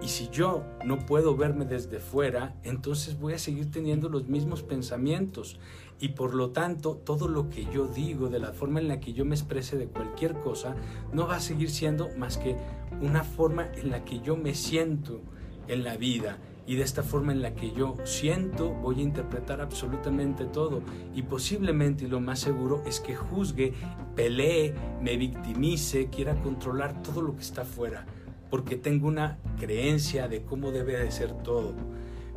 Y 0.00 0.06
si 0.06 0.28
yo 0.28 0.62
no 0.84 1.04
puedo 1.04 1.36
verme 1.36 1.64
desde 1.64 1.98
fuera, 1.98 2.54
entonces 2.62 3.18
voy 3.18 3.32
a 3.32 3.38
seguir 3.38 3.72
teniendo 3.72 4.08
los 4.08 4.28
mismos 4.28 4.62
pensamientos 4.62 5.58
y 6.00 6.08
por 6.08 6.34
lo 6.34 6.50
tanto 6.50 6.96
todo 6.96 7.28
lo 7.28 7.48
que 7.48 7.66
yo 7.72 7.86
digo, 7.86 8.28
de 8.28 8.38
la 8.38 8.52
forma 8.52 8.80
en 8.80 8.88
la 8.88 9.00
que 9.00 9.12
yo 9.12 9.24
me 9.24 9.34
exprese 9.34 9.76
de 9.76 9.86
cualquier 9.86 10.34
cosa, 10.40 10.74
no 11.12 11.26
va 11.26 11.36
a 11.36 11.40
seguir 11.40 11.70
siendo 11.70 12.10
más 12.16 12.36
que 12.36 12.56
una 13.00 13.24
forma 13.24 13.68
en 13.74 13.90
la 13.90 14.04
que 14.04 14.20
yo 14.20 14.36
me 14.36 14.54
siento 14.54 15.20
en 15.68 15.84
la 15.84 15.96
vida 15.96 16.38
y 16.66 16.76
de 16.76 16.82
esta 16.82 17.02
forma 17.02 17.32
en 17.32 17.42
la 17.42 17.54
que 17.54 17.72
yo 17.72 17.96
siento 18.04 18.70
voy 18.70 19.00
a 19.00 19.02
interpretar 19.02 19.60
absolutamente 19.60 20.44
todo 20.46 20.82
y 21.14 21.22
posiblemente 21.22 22.04
y 22.04 22.08
lo 22.08 22.20
más 22.20 22.40
seguro 22.40 22.82
es 22.86 23.00
que 23.00 23.14
juzgue, 23.14 23.72
pelee, 24.14 24.74
me 25.02 25.16
victimice, 25.16 26.08
quiera 26.08 26.34
controlar 26.42 27.02
todo 27.02 27.22
lo 27.22 27.36
que 27.36 27.42
está 27.42 27.62
afuera 27.62 28.06
porque 28.54 28.76
tengo 28.76 29.08
una 29.08 29.38
creencia 29.58 30.28
de 30.28 30.42
cómo 30.42 30.70
debe 30.70 30.96
de 30.96 31.10
ser 31.10 31.32
todo. 31.42 31.74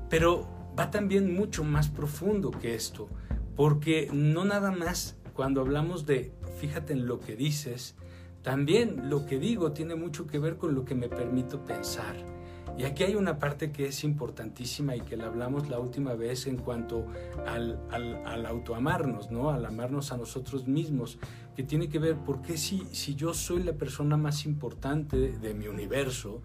Pero 0.10 0.48
va 0.78 0.90
también 0.90 1.36
mucho 1.36 1.64
más 1.64 1.90
profundo 1.90 2.50
que 2.50 2.74
esto. 2.74 3.08
Porque 3.58 4.10
no 4.14 4.46
nada 4.46 4.72
más 4.72 5.18
cuando 5.34 5.60
hablamos 5.60 6.06
de 6.06 6.32
fíjate 6.60 6.94
en 6.94 7.08
lo 7.08 7.20
que 7.20 7.36
dices, 7.36 7.96
también 8.42 9.10
lo 9.10 9.26
que 9.26 9.40
digo 9.40 9.74
tiene 9.74 9.96
mucho 9.96 10.26
que 10.26 10.40
ver 10.40 10.56
con 10.56 10.74
lo 10.74 10.86
que 10.86 10.96
me 10.96 11.10
permito 11.10 11.66
pensar. 11.66 12.16
Y 12.78 12.84
aquí 12.84 13.04
hay 13.04 13.16
una 13.16 13.40
parte 13.40 13.72
que 13.72 13.88
es 13.88 14.04
importantísima 14.04 14.96
y 14.96 15.02
que 15.02 15.18
la 15.18 15.26
hablamos 15.26 15.68
la 15.68 15.80
última 15.80 16.14
vez 16.14 16.46
en 16.46 16.58
cuanto 16.58 17.08
al, 17.48 17.80
al, 17.90 18.24
al 18.26 18.46
autoamarnos, 18.46 19.32
¿no? 19.32 19.50
Al 19.50 19.66
amarnos 19.66 20.12
a 20.12 20.18
nosotros 20.18 20.68
mismos. 20.68 21.18
que 21.56 21.64
tiene 21.64 21.90
que 21.90 21.98
ver 21.98 22.18
por 22.18 22.44
qué 22.44 22.56
si, 22.56 22.84
si 22.92 23.16
yo 23.16 23.34
soy 23.34 23.64
la 23.64 23.74
persona 23.74 24.16
más 24.16 24.46
importante 24.46 25.18
de, 25.18 25.54
mi 25.56 25.68
universo, 25.68 26.44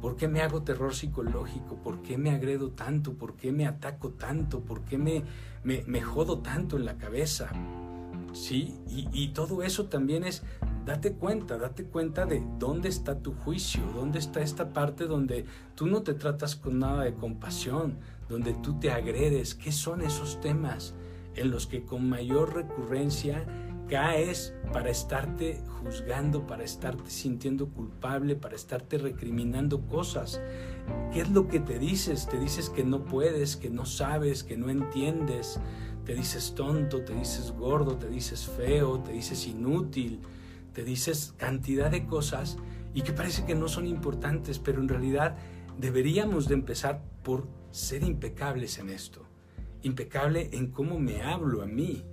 ¿Por 0.00 0.16
qué 0.16 0.28
me 0.28 0.40
hago 0.40 0.62
terror 0.62 0.94
psicológico? 0.94 1.76
¿Por 1.76 2.00
qué 2.02 2.16
me 2.16 2.30
agredo 2.30 2.70
tanto? 2.70 3.14
¿Por 3.14 3.36
qué 3.36 3.52
me 3.52 3.66
ataco 3.66 4.10
tanto? 4.10 4.60
¿Por 4.60 4.82
qué 4.82 4.96
me, 4.96 5.24
me, 5.62 6.00
jodo 6.00 6.38
tanto 6.38 6.76
en 6.76 6.86
la 6.86 6.96
cabeza? 6.96 7.50
¿Sí? 8.32 8.78
Y, 8.88 9.08
y, 9.12 9.28
todo 9.28 9.62
eso 9.62 9.86
también 9.86 10.24
es, 10.24 10.42
date 10.86 11.12
cuenta, 11.12 11.58
date 11.58 11.84
cuenta 11.84 12.24
de 12.24 12.42
dónde 12.58 12.88
está 12.88 13.18
tu 13.18 13.32
juicio, 13.32 13.82
dónde 13.94 14.20
está 14.20 14.40
esta 14.40 14.72
parte 14.72 15.06
donde 15.06 15.44
tú 15.74 15.86
no 15.86 16.02
te 16.02 16.14
tratas 16.14 16.56
con 16.56 16.78
nada 16.78 17.04
de 17.04 17.14
compasión, 17.14 17.98
donde 18.28 18.54
tú 18.54 18.78
te 18.78 18.90
agredes. 18.90 19.54
¿Qué 19.54 19.72
son 19.72 20.00
esos 20.00 20.40
temas 20.40 20.94
en 21.34 21.50
los 21.50 21.66
que 21.66 21.84
con 21.84 22.08
mayor 22.08 22.54
recurrencia 22.54 23.44
caes 23.90 24.54
para 24.72 24.88
estarte 24.88 25.60
juzgando, 25.82 26.46
para 26.46 26.62
estarte 26.62 27.10
sintiendo 27.10 27.68
culpable, 27.68 28.36
para 28.36 28.54
estarte 28.54 28.98
recriminando 28.98 29.80
cosas. 29.86 30.40
¿Qué 31.12 31.22
es 31.22 31.30
lo 31.30 31.48
que 31.48 31.58
te 31.58 31.78
dices? 31.78 32.28
Te 32.28 32.38
dices 32.38 32.70
que 32.70 32.84
no 32.84 33.04
puedes, 33.04 33.56
que 33.56 33.68
no 33.68 33.84
sabes, 33.84 34.44
que 34.44 34.56
no 34.56 34.70
entiendes. 34.70 35.60
Te 36.04 36.14
dices 36.14 36.54
tonto, 36.54 37.02
te 37.02 37.14
dices 37.14 37.50
gordo, 37.50 37.96
te 37.96 38.08
dices 38.08 38.46
feo, 38.46 39.00
te 39.00 39.12
dices 39.12 39.46
inútil, 39.48 40.20
te 40.72 40.84
dices 40.84 41.34
cantidad 41.36 41.90
de 41.90 42.06
cosas 42.06 42.58
y 42.94 43.02
que 43.02 43.12
parece 43.12 43.44
que 43.44 43.56
no 43.56 43.68
son 43.68 43.86
importantes, 43.86 44.60
pero 44.60 44.80
en 44.80 44.88
realidad 44.88 45.36
deberíamos 45.78 46.46
de 46.46 46.54
empezar 46.54 47.02
por 47.24 47.48
ser 47.72 48.04
impecables 48.04 48.78
en 48.78 48.90
esto. 48.90 49.26
Impecable 49.82 50.50
en 50.52 50.70
cómo 50.70 50.98
me 50.98 51.22
hablo 51.22 51.62
a 51.62 51.66
mí, 51.66 52.04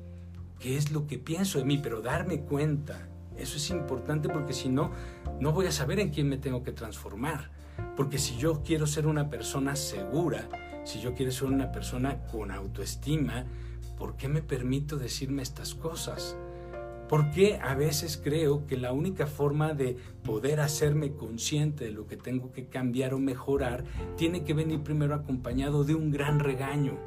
qué 0.59 0.77
es 0.77 0.91
lo 0.91 1.07
que 1.07 1.17
pienso 1.17 1.59
de 1.59 1.65
mí, 1.65 1.79
pero 1.81 2.01
darme 2.01 2.41
cuenta. 2.41 3.07
Eso 3.37 3.57
es 3.57 3.69
importante 3.69 4.29
porque 4.29 4.53
si 4.53 4.69
no, 4.69 4.91
no 5.39 5.51
voy 5.51 5.67
a 5.67 5.71
saber 5.71 5.99
en 5.99 6.09
quién 6.09 6.27
me 6.27 6.37
tengo 6.37 6.63
que 6.63 6.71
transformar. 6.71 7.51
Porque 7.95 8.17
si 8.17 8.37
yo 8.37 8.63
quiero 8.63 8.87
ser 8.87 9.07
una 9.07 9.29
persona 9.29 9.75
segura, 9.75 10.49
si 10.83 10.99
yo 10.99 11.13
quiero 11.13 11.31
ser 11.31 11.47
una 11.47 11.71
persona 11.71 12.23
con 12.31 12.51
autoestima, 12.51 13.45
¿por 13.97 14.17
qué 14.17 14.27
me 14.27 14.41
permito 14.41 14.97
decirme 14.97 15.43
estas 15.43 15.75
cosas? 15.75 16.35
¿Por 17.07 17.31
qué 17.31 17.57
a 17.61 17.73
veces 17.73 18.19
creo 18.21 18.67
que 18.67 18.75
la 18.75 18.91
única 18.91 19.27
forma 19.27 19.73
de 19.73 19.95
poder 20.23 20.59
hacerme 20.59 21.13
consciente 21.13 21.85
de 21.85 21.91
lo 21.91 22.05
que 22.05 22.17
tengo 22.17 22.51
que 22.51 22.65
cambiar 22.65 23.13
o 23.13 23.19
mejorar 23.19 23.85
tiene 24.17 24.43
que 24.43 24.53
venir 24.53 24.81
primero 24.81 25.15
acompañado 25.15 25.85
de 25.85 25.95
un 25.95 26.11
gran 26.11 26.39
regaño? 26.39 26.97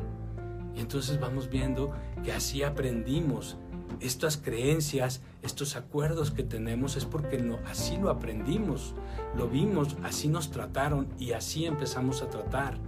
Y 0.75 0.81
entonces 0.81 1.21
vamos 1.21 1.49
viendo 1.49 1.93
que 2.25 2.33
así 2.33 2.63
aprendimos. 2.63 3.59
Estas 4.01 4.37
creencias, 4.37 5.21
estos 5.43 5.77
acuerdos 5.77 6.31
que 6.31 6.43
tenemos 6.43 6.97
es 6.97 7.05
porque 7.05 7.39
no, 7.39 7.59
así 7.67 7.97
lo 7.97 8.09
aprendimos, 8.09 8.95
lo 9.37 9.49
vimos, 9.49 9.97
así 10.05 10.29
nos 10.29 10.51
trataron 10.51 11.09
y 11.19 11.33
así 11.33 11.67
empezamos 11.67 12.23
a 12.23 12.31
tratar. 12.31 12.79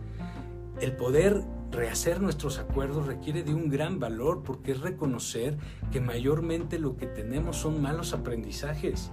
El 0.81 0.97
poder 0.97 1.43
rehacer 1.71 2.21
nuestros 2.21 2.59
acuerdos 2.59 3.07
requiere 3.07 3.43
de 3.43 3.55
un 3.55 3.69
gran 3.69 3.99
valor 3.99 4.43
porque 4.43 4.73
es 4.73 4.81
reconocer 4.81 5.59
que 5.91 6.01
mayormente 6.01 6.79
lo 6.79 6.97
que 6.97 7.07
tenemos 7.07 7.57
son 7.57 7.83
malos 7.83 8.13
aprendizajes 8.13 9.11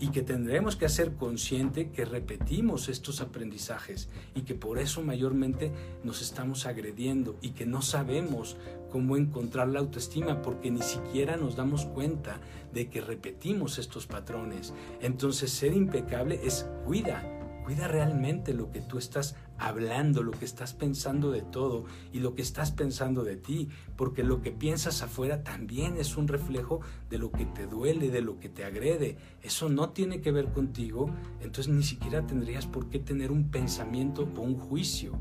y 0.00 0.08
que 0.08 0.22
tendremos 0.22 0.76
que 0.76 0.86
hacer 0.86 1.14
consciente 1.14 1.90
que 1.90 2.04
repetimos 2.04 2.88
estos 2.88 3.20
aprendizajes 3.20 4.08
y 4.34 4.42
que 4.42 4.54
por 4.54 4.78
eso 4.78 5.02
mayormente 5.02 5.72
nos 6.04 6.22
estamos 6.22 6.66
agrediendo 6.66 7.36
y 7.42 7.50
que 7.50 7.66
no 7.66 7.82
sabemos 7.82 8.56
cómo 8.90 9.16
encontrar 9.16 9.68
la 9.68 9.80
autoestima 9.80 10.40
porque 10.40 10.70
ni 10.70 10.82
siquiera 10.82 11.36
nos 11.36 11.56
damos 11.56 11.84
cuenta 11.86 12.40
de 12.72 12.88
que 12.88 13.00
repetimos 13.00 13.78
estos 13.78 14.06
patrones. 14.06 14.72
Entonces 15.00 15.50
ser 15.50 15.74
impecable 15.74 16.40
es 16.44 16.66
cuida, 16.84 17.22
cuida 17.64 17.88
realmente 17.88 18.54
lo 18.54 18.70
que 18.70 18.80
tú 18.80 18.98
estás 18.98 19.34
hablando, 19.58 20.22
lo 20.22 20.32
que 20.32 20.44
estás 20.44 20.72
pensando 20.72 21.30
de 21.30 21.42
todo 21.42 21.84
y 22.12 22.20
lo 22.20 22.34
que 22.34 22.42
estás 22.42 22.70
pensando 22.70 23.24
de 23.24 23.36
ti, 23.36 23.68
porque 23.96 24.22
lo 24.22 24.40
que 24.40 24.52
piensas 24.52 25.02
afuera 25.02 25.42
también 25.42 25.96
es 25.96 26.16
un 26.16 26.28
reflejo 26.28 26.80
de 27.10 27.18
lo 27.18 27.30
que 27.30 27.44
te 27.44 27.66
duele, 27.66 28.10
de 28.10 28.22
lo 28.22 28.38
que 28.38 28.48
te 28.48 28.64
agrede. 28.64 29.16
Eso 29.42 29.68
no 29.68 29.90
tiene 29.90 30.20
que 30.20 30.32
ver 30.32 30.52
contigo, 30.52 31.10
entonces 31.40 31.72
ni 31.72 31.82
siquiera 31.82 32.26
tendrías 32.26 32.66
por 32.66 32.88
qué 32.88 32.98
tener 32.98 33.30
un 33.32 33.50
pensamiento 33.50 34.28
o 34.36 34.40
un 34.40 34.56
juicio. 34.56 35.12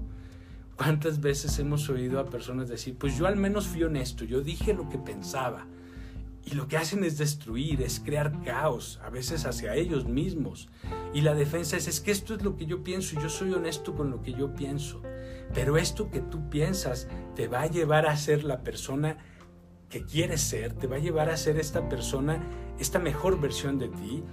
¿Cuántas 0.76 1.20
veces 1.22 1.58
hemos 1.58 1.90
oído 1.90 2.20
a 2.20 2.26
personas 2.26 2.70
decir, 2.70 2.96
pues 2.98 3.18
yo 3.18 3.26
al 3.26 3.36
menos 3.36 3.66
fui 3.66 3.84
honesto, 3.84 4.26
yo 4.26 4.42
dije 4.42 4.76
lo 4.76 4.88
que 4.90 5.00
pensaba? 5.00 5.66
Y 6.50 6.56
lo 6.56 6.70
que 6.70 6.78
hacen 6.78 7.04
es 7.04 7.18
destruir, 7.18 7.82
es 7.82 8.00
crear 8.00 8.42
caos, 8.42 9.02
a 9.04 9.10
veces 9.10 9.46
hacia 9.46 9.76
ellos 9.76 10.06
mismos. 10.06 10.70
Y 11.14 11.20
la 11.20 11.36
defensa 11.36 11.76
es, 11.76 11.90
es 11.90 12.00
que 12.00 12.12
esto 12.12 12.36
es 12.36 12.42
lo 12.42 12.56
que 12.56 12.66
yo 12.66 12.86
pienso 12.86 13.16
y 13.16 13.22
yo 13.22 13.28
soy 13.28 13.52
honesto 13.52 13.94
con 13.94 14.12
lo 14.12 14.22
que 14.22 14.32
yo 14.32 14.56
pienso. 14.56 15.02
Pero 15.54 15.76
esto 15.76 16.10
que 16.10 16.22
tú 16.22 16.50
piensas 16.50 17.10
te 17.36 17.50
va 17.50 17.64
a 17.64 17.68
llevar 17.68 18.06
a 18.06 18.16
ser 18.16 18.46
la 18.46 18.64
persona 18.64 19.18
que 19.90 20.06
quieres 20.06 20.40
ser, 20.40 20.72
te 20.72 20.88
va 20.88 20.96
a 20.96 21.00
llevar 21.00 21.30
a 21.30 21.36
ser 21.36 21.60
esta 21.60 21.90
persona, 21.90 22.42
esta 22.80 23.00
mejor 23.00 23.42
versión 23.42 23.78
de 23.78 23.90
ti, 23.90 24.24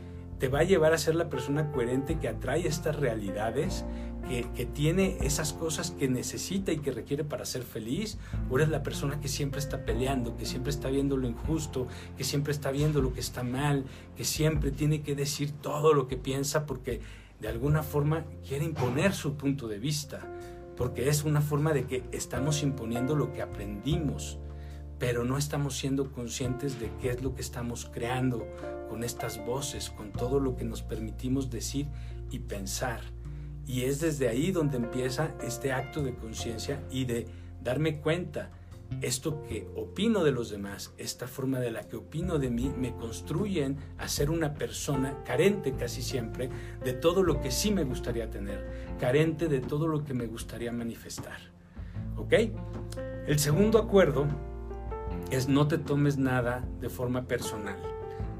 te 0.44 0.50
va 0.50 0.58
a 0.58 0.64
llevar 0.64 0.92
a 0.92 0.98
ser 0.98 1.14
la 1.14 1.30
persona 1.30 1.72
coherente 1.72 2.18
que 2.18 2.28
atrae 2.28 2.66
estas 2.66 2.96
realidades, 2.96 3.86
que, 4.28 4.66
tiene 4.66 5.16
esas 5.22 5.54
cosas 5.54 5.90
que 5.90 6.06
necesita 6.06 6.70
y 6.70 6.80
que 6.80 6.92
requiere 6.92 7.24
para 7.24 7.46
ser 7.46 7.62
feliz, 7.62 8.18
o 8.50 8.58
eres 8.58 8.68
la 8.68 8.82
persona 8.82 9.22
que 9.22 9.28
siempre 9.28 9.58
está 9.58 9.86
peleando, 9.86 10.36
que 10.36 10.44
siempre 10.44 10.68
está 10.68 10.90
viendo 10.90 11.16
lo 11.16 11.26
injusto, 11.26 11.86
que 12.18 12.24
siempre 12.24 12.52
está 12.52 12.70
viendo 12.70 13.00
lo 13.00 13.14
que 13.14 13.20
está 13.20 13.42
mal, 13.42 13.86
que 14.18 14.26
siempre 14.26 14.70
tiene 14.70 15.00
que 15.00 15.14
decir 15.14 15.50
todo 15.50 15.94
lo 15.94 16.08
que 16.08 16.18
piensa 16.18 16.66
porque 16.66 17.00
de 17.40 17.48
alguna 17.48 17.82
forma 17.82 18.26
quiere 18.46 18.66
imponer 18.66 19.14
su 19.14 19.38
punto 19.38 19.66
de 19.66 19.78
vista, 19.78 20.28
porque 20.76 21.08
es 21.08 21.24
una 21.24 21.40
forma 21.40 21.72
de 21.72 21.86
que 21.86 22.02
estamos 22.12 22.62
imponiendo 22.62 23.16
lo 23.16 23.32
que 23.32 23.40
aprendimos, 23.40 24.38
pero 25.04 25.22
no 25.22 25.36
estamos 25.36 25.76
siendo 25.76 26.10
conscientes 26.10 26.80
de 26.80 26.90
qué 26.98 27.10
es 27.10 27.22
lo 27.22 27.34
que 27.34 27.42
estamos 27.42 27.90
creando 27.92 28.48
con 28.88 29.04
estas 29.04 29.44
voces, 29.44 29.90
con 29.90 30.12
todo 30.12 30.40
lo 30.40 30.56
que 30.56 30.64
nos 30.64 30.80
permitimos 30.80 31.50
decir 31.50 31.88
y 32.30 32.38
pensar. 32.38 33.02
Y 33.66 33.82
es 33.82 34.00
desde 34.00 34.30
ahí 34.30 34.50
donde 34.50 34.78
empieza 34.78 35.34
este 35.42 35.74
acto 35.74 36.02
de 36.02 36.14
conciencia 36.14 36.82
y 36.90 37.04
de 37.04 37.26
darme 37.62 38.00
cuenta, 38.00 38.50
esto 39.02 39.42
que 39.42 39.68
opino 39.76 40.24
de 40.24 40.32
los 40.32 40.48
demás, 40.48 40.94
esta 40.96 41.28
forma 41.28 41.60
de 41.60 41.70
la 41.70 41.86
que 41.86 41.96
opino 41.96 42.38
de 42.38 42.48
mí, 42.48 42.72
me 42.74 42.96
construyen 42.96 43.76
a 43.98 44.08
ser 44.08 44.30
una 44.30 44.54
persona 44.54 45.22
carente 45.22 45.74
casi 45.74 46.00
siempre 46.00 46.48
de 46.82 46.94
todo 46.94 47.22
lo 47.22 47.42
que 47.42 47.50
sí 47.50 47.70
me 47.70 47.84
gustaría 47.84 48.30
tener, 48.30 48.96
carente 48.98 49.48
de 49.48 49.60
todo 49.60 49.86
lo 49.86 50.02
que 50.02 50.14
me 50.14 50.26
gustaría 50.28 50.72
manifestar. 50.72 51.40
¿Ok? 52.16 52.32
El 53.26 53.38
segundo 53.38 53.78
acuerdo 53.78 54.53
es 55.30 55.48
no 55.48 55.68
te 55.68 55.78
tomes 55.78 56.18
nada 56.18 56.64
de 56.80 56.88
forma 56.88 57.26
personal. 57.26 57.76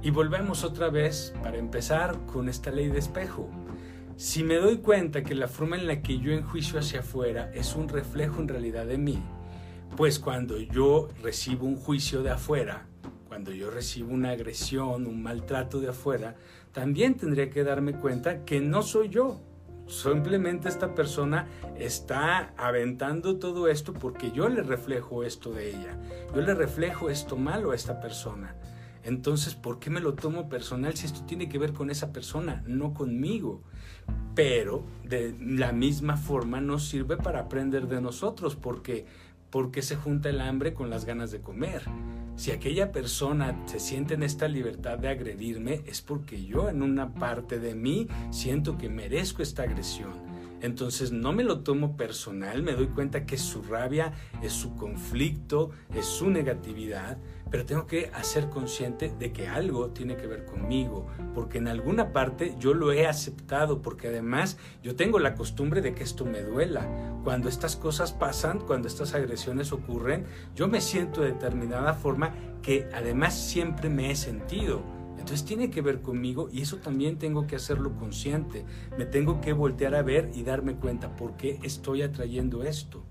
Y 0.03 0.11
volvemos 0.11 0.65
otra 0.65 0.91
vez 0.91 1.35
para 1.43 1.57
empezar 1.57 2.27
con 2.27 2.49
esta 2.49 2.71
ley 2.71 2.89
de 2.89 2.99
espejo. 2.99 3.49
Si 4.17 4.45
me 4.45 4.57
doy 4.57 4.79
cuenta 4.79 5.25
que 5.25 5.35
la 5.35 5.49
forma 5.49 5.77
en 5.77 5.87
la 5.87 6.03
que 6.03 6.19
yo 6.19 6.33
enjuicio 6.33 6.79
hacia 6.79 7.01
afuera 7.01 7.51
es 7.55 7.75
un 7.75 7.89
reflejo 7.89 8.41
en 8.41 8.49
realidad 8.49 8.87
de 8.87 8.99
mí, 8.99 9.23
pues 9.97 10.19
cuando 10.19 10.59
yo 10.59 11.09
recibo 11.23 11.67
un 11.67 11.77
juicio 11.77 12.23
de 12.23 12.31
afuera, 12.31 12.87
cuando 13.29 13.53
yo 13.53 13.71
recibo 13.71 14.13
una 14.13 14.31
agresión, 14.31 15.07
un 15.07 15.23
maltrato 15.23 15.81
de 15.81 15.89
afuera, 15.89 16.37
también 16.73 17.17
tendría 17.17 17.51
que 17.51 17.65
darme 17.65 17.95
cuenta 17.95 18.45
que 18.45 18.61
no 18.61 18.83
soy 18.83 19.09
yo. 19.09 19.41
Simplemente 19.87 20.69
esta 20.69 20.95
persona 20.95 21.47
está 21.79 22.55
aventando 22.57 23.39
todo 23.39 23.69
esto 23.69 23.93
porque 23.93 24.31
yo 24.33 24.49
le 24.49 24.63
reflejo 24.63 25.25
esto 25.25 25.53
de 25.53 25.71
ella. 25.71 25.99
Yo 26.35 26.41
le 26.41 26.55
reflejo 26.55 27.11
esto 27.11 27.37
malo 27.37 27.73
a 27.73 27.75
esta 27.75 28.01
persona. 28.01 28.57
Entonces, 29.05 29.55
¿por 29.55 29.79
qué 29.79 29.91
me 29.91 30.01
lo 30.01 30.15
tomo 30.15 30.49
personal 30.49 30.95
si 30.95 31.05
esto 31.05 31.25
tiene 31.27 31.49
que 31.49 31.59
ver 31.59 31.75
con 31.75 31.91
esa 31.91 32.11
persona, 32.11 32.65
no 32.67 32.95
conmigo? 32.95 33.63
Pero 34.35 34.85
de 35.05 35.37
la 35.39 35.73
misma 35.73 36.17
forma 36.17 36.63
nos 36.63 36.89
sirve 36.89 37.19
para 37.19 37.41
aprender 37.41 37.87
de 37.87 38.01
nosotros, 38.01 38.57
porque 38.57 39.05
porque 39.55 39.83
se 39.83 39.95
junta 39.95 40.31
el 40.31 40.41
hambre 40.41 40.75
con 40.75 40.91
las 40.91 41.05
ganas 41.05 41.31
de 41.31 41.41
comer. 41.41 41.83
Si 42.35 42.51
aquella 42.51 42.91
persona 42.91 43.57
se 43.67 43.79
siente 43.79 44.15
en 44.15 44.25
esta 44.25 44.49
libertad 44.49 44.99
de 44.99 45.07
agredirme, 45.07 45.83
es 45.87 46.03
porque 46.03 46.45
yo 46.45 46.69
en 46.69 46.83
una 46.83 47.15
parte 47.15 47.61
de 47.61 47.77
mí 47.77 48.09
siento 48.31 48.77
que 48.77 48.89
merezco 48.89 49.43
esta 49.43 49.63
agresión. 49.63 50.34
Entonces 50.65 51.13
no 51.13 51.35
me 51.35 51.45
lo 51.45 51.61
tomo 51.61 51.95
personal, 51.95 52.63
me 52.63 52.73
doy 52.73 52.87
cuenta 52.87 53.27
que 53.27 53.37
su 53.37 53.63
rabia, 53.63 54.15
es 54.41 54.55
su 54.55 54.75
conflicto, 54.77 55.73
es 55.95 56.07
su 56.07 56.31
negatividad, 56.31 57.19
pero 57.51 57.67
tengo 57.67 57.87
que 57.87 58.11
hacer 58.15 58.49
consciente 58.49 59.13
de 59.19 59.31
que 59.31 59.47
algo 59.47 59.91
tiene 59.91 60.17
que 60.17 60.27
ver 60.27 60.47
conmigo, 60.47 61.07
porque 61.35 61.59
en 61.59 61.69
alguna 61.69 62.15
parte 62.15 62.55
yo 62.59 62.73
lo 62.73 62.93
he 62.93 63.07
aceptado, 63.07 63.83
porque 63.83 64.09
además 64.09 64.57
yo 64.83 64.97
tengo 64.97 65.19
la 65.19 65.35
costumbre 65.35 65.83
de 65.83 65.93
que 65.93 66.03
esto 66.03 66.25
me 66.25 66.41
duela. 66.41 66.89
Cuando 67.25 67.51
estas 67.51 67.77
cosas 67.77 68.13
pasan, 68.13 68.61
cuando 68.61 68.89
estas 68.89 69.13
agresiones 69.13 69.71
ocurren, 69.71 70.25
yo 70.55 70.67
me 70.67 70.81
siento 70.81 71.21
de 71.21 71.33
determinada 71.33 71.93
forma 71.93 72.35
que 72.63 72.89
además 72.95 73.35
siempre 73.35 73.91
me 73.91 74.11
he 74.11 74.17
sentido 74.17 74.94
Entonces 75.25 75.47
tiene 75.47 75.71
que 75.71 75.81
ver 75.81 76.03
conmigo 76.03 76.51
y 76.53 76.61
eso 76.61 76.77
también 76.77 77.17
tengo 77.17 77.47
que 77.47 77.57
hacerlo 77.57 77.97
consciente. 77.97 78.67
Me 78.99 79.07
tengo 79.07 79.41
que 79.41 79.55
voltear 79.55 79.95
a 79.95 80.03
ver 80.03 80.31
y 80.35 80.43
darme 80.43 80.75
cuenta 80.75 81.17
por 81.17 81.39
qué 81.39 81.59
estoy 81.63 82.03
atrayendo 82.03 82.63
esto. 82.63 83.07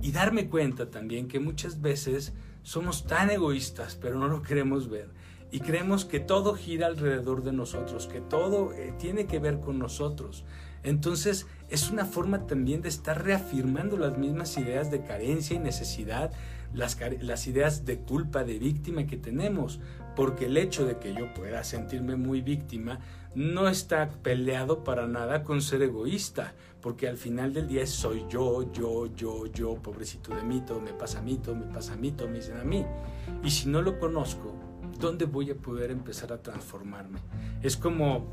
Y 0.00 0.10
darme 0.10 0.48
cuenta 0.48 0.90
también 0.90 1.28
que 1.28 1.38
muchas 1.38 1.80
veces 1.80 2.32
somos 2.64 3.06
tan 3.06 3.30
egoístas, 3.30 3.94
pero 3.94 4.18
no 4.18 4.26
lo 4.26 4.42
queremos 4.42 4.90
ver. 4.90 5.10
Y 5.52 5.60
creemos 5.60 6.04
que 6.04 6.18
todo 6.18 6.54
gira 6.54 6.88
alrededor 6.88 7.44
de 7.44 7.52
nosotros, 7.52 8.08
que 8.08 8.20
todo 8.20 8.72
eh, 8.72 8.92
tiene 8.98 9.26
que 9.26 9.38
ver 9.38 9.60
con 9.60 9.78
nosotros. 9.78 10.44
Entonces 10.82 11.46
es 11.68 11.88
una 11.88 12.04
forma 12.04 12.48
también 12.48 12.82
de 12.82 12.88
estar 12.88 13.22
reafirmando 13.22 13.96
las 13.96 14.18
mismas 14.18 14.58
ideas 14.58 14.90
de 14.90 15.04
carencia 15.04 15.54
y 15.54 15.60
necesidad, 15.60 16.32
las, 16.74 16.98
las 17.20 17.46
ideas 17.46 17.84
de 17.84 17.98
culpa, 17.98 18.42
de 18.42 18.58
víctima 18.58 19.06
que 19.06 19.16
tenemos, 19.16 19.78
porque 20.14 20.46
el 20.46 20.56
hecho 20.56 20.86
de 20.86 20.98
que 20.98 21.14
yo 21.14 21.32
pueda 21.34 21.64
sentirme 21.64 22.16
muy 22.16 22.40
víctima 22.40 23.00
no 23.34 23.68
está 23.68 24.08
peleado 24.22 24.84
para 24.84 25.06
nada 25.06 25.42
con 25.42 25.62
ser 25.62 25.82
egoísta, 25.82 26.52
porque 26.80 27.08
al 27.08 27.16
final 27.16 27.54
del 27.54 27.68
día 27.68 27.86
soy 27.86 28.24
yo, 28.28 28.70
yo, 28.72 29.06
yo, 29.14 29.46
yo, 29.46 29.74
pobrecito 29.76 30.34
de 30.34 30.42
mí, 30.42 30.62
todo 30.66 30.80
me 30.80 30.92
pasa 30.92 31.20
a 31.20 31.22
mí, 31.22 31.38
todo 31.38 31.54
me 31.54 31.66
pasa 31.66 31.94
a 31.94 31.96
mí, 31.96 32.12
todo 32.12 32.28
me 32.28 32.36
dicen 32.36 32.58
a 32.58 32.64
mí. 32.64 32.84
Y 33.42 33.50
si 33.50 33.68
no 33.68 33.80
lo 33.80 33.98
conozco, 33.98 34.54
¿dónde 34.98 35.24
voy 35.24 35.50
a 35.50 35.54
poder 35.54 35.90
empezar 35.90 36.32
a 36.32 36.42
transformarme? 36.42 37.20
Es 37.62 37.76
como, 37.76 38.30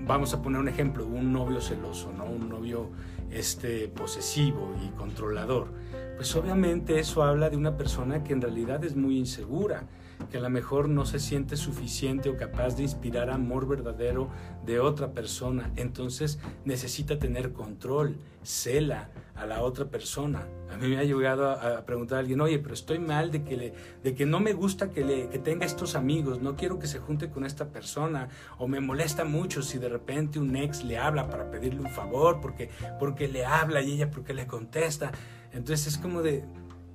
vamos 0.00 0.34
a 0.34 0.42
poner 0.42 0.60
un 0.60 0.68
ejemplo, 0.68 1.06
un 1.06 1.32
novio 1.32 1.60
celoso, 1.60 2.12
¿no? 2.12 2.24
Un 2.24 2.48
novio 2.48 2.90
este, 3.30 3.88
posesivo 3.88 4.74
y 4.84 4.88
controlador. 4.96 5.68
Pues 6.16 6.34
obviamente 6.34 6.98
eso 6.98 7.22
habla 7.22 7.50
de 7.50 7.56
una 7.56 7.76
persona 7.76 8.24
que 8.24 8.32
en 8.32 8.40
realidad 8.40 8.84
es 8.84 8.96
muy 8.96 9.18
insegura 9.18 9.86
que 10.30 10.38
a 10.38 10.40
lo 10.40 10.50
mejor 10.50 10.88
no 10.88 11.04
se 11.04 11.18
siente 11.18 11.56
suficiente 11.56 12.28
o 12.28 12.36
capaz 12.36 12.76
de 12.76 12.84
inspirar 12.84 13.30
amor 13.30 13.66
verdadero 13.66 14.30
de 14.64 14.80
otra 14.80 15.12
persona. 15.12 15.70
Entonces 15.76 16.38
necesita 16.64 17.18
tener 17.18 17.52
control, 17.52 18.16
cela 18.42 19.10
a 19.34 19.46
la 19.46 19.62
otra 19.62 19.86
persona. 19.86 20.46
A 20.70 20.76
mí 20.76 20.88
me 20.88 20.98
ha 20.98 21.04
llegado 21.04 21.50
a, 21.50 21.84
preguntar 21.84 22.18
a 22.18 22.20
alguien, 22.20 22.40
oye, 22.40 22.58
pero 22.58 22.74
estoy 22.74 22.98
mal 22.98 23.30
de 23.30 23.42
que, 23.42 23.56
le, 23.56 23.74
de 24.02 24.14
que 24.14 24.26
no 24.26 24.38
me 24.38 24.52
gusta 24.52 24.90
que, 24.90 25.04
le, 25.04 25.28
que 25.28 25.38
tenga 25.38 25.66
estos 25.66 25.94
amigos, 25.94 26.40
no 26.40 26.56
quiero 26.56 26.78
que 26.78 26.86
se 26.86 27.00
junte 27.00 27.30
con 27.30 27.44
esta 27.44 27.68
persona, 27.68 28.28
o 28.58 28.68
me 28.68 28.80
molesta 28.80 29.24
mucho 29.24 29.62
si 29.62 29.78
de 29.78 29.88
repente 29.88 30.38
un 30.38 30.54
ex 30.56 30.84
le 30.84 30.98
habla 30.98 31.28
para 31.28 31.50
pedirle 31.50 31.80
un 31.80 31.90
favor, 31.90 32.40
porque, 32.40 32.70
porque 32.98 33.28
le 33.28 33.44
habla 33.44 33.80
y 33.80 33.92
ella 33.92 34.10
porque 34.10 34.34
le 34.34 34.46
contesta. 34.46 35.10
Entonces 35.52 35.88
es 35.88 35.98
como 35.98 36.22
de, 36.22 36.44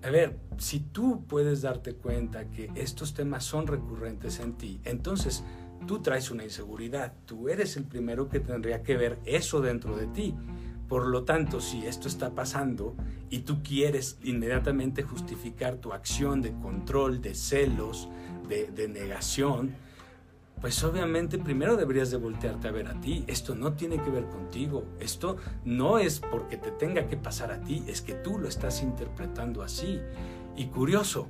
a 0.05 0.11
ver, 0.11 0.37
si 0.59 0.79
tú 0.79 1.25
puedes 1.27 1.63
darte 1.63 1.95
cuenta 1.95 2.51
que 2.51 2.69
estos 2.75 3.15
temas 3.15 3.43
son 3.43 3.65
recurrentes 3.65 4.39
en 4.39 4.53
ti, 4.53 4.79
entonces 4.83 5.43
tú 5.87 6.03
traes 6.03 6.29
una 6.29 6.43
inseguridad, 6.43 7.13
tú 7.25 7.49
eres 7.49 7.75
el 7.75 7.85
primero 7.85 8.29
que 8.29 8.39
tendría 8.39 8.83
que 8.83 8.97
ver 8.97 9.17
eso 9.25 9.61
dentro 9.61 9.97
de 9.97 10.05
ti. 10.05 10.35
Por 10.87 11.07
lo 11.07 11.23
tanto, 11.23 11.59
si 11.59 11.87
esto 11.87 12.07
está 12.07 12.35
pasando 12.35 12.95
y 13.31 13.39
tú 13.39 13.63
quieres 13.63 14.19
inmediatamente 14.23 15.01
justificar 15.01 15.77
tu 15.77 15.91
acción 15.91 16.43
de 16.43 16.53
control, 16.59 17.19
de 17.19 17.33
celos, 17.33 18.07
de, 18.47 18.67
de 18.67 18.87
negación, 18.87 19.75
pues 20.65 20.83
obviamente 20.83 21.37
primero 21.37 21.77
deberías 21.77 22.09
de 22.09 22.17
voltearte 22.17 22.67
a 22.67 22.71
ver 22.71 22.87
a 22.87 22.99
ti. 22.99 23.23
Esto 23.27 23.53
no 23.53 23.73
tiene 23.73 24.01
que 24.01 24.09
ver 24.09 24.25
contigo. 24.25 24.83
Esto 24.99 25.37
no 25.63 25.99
es 25.99 26.19
porque 26.19 26.57
te 26.57 26.71
tenga 26.71 27.05
que 27.05 27.17
pasar 27.17 27.51
a 27.51 27.61
ti, 27.61 27.83
es 27.85 28.01
que 28.01 28.15
tú 28.15 28.39
lo 28.39 28.47
estás 28.47 28.81
interpretando 28.81 29.61
así. 29.61 30.01
Y 30.57 30.65
curioso, 30.69 31.27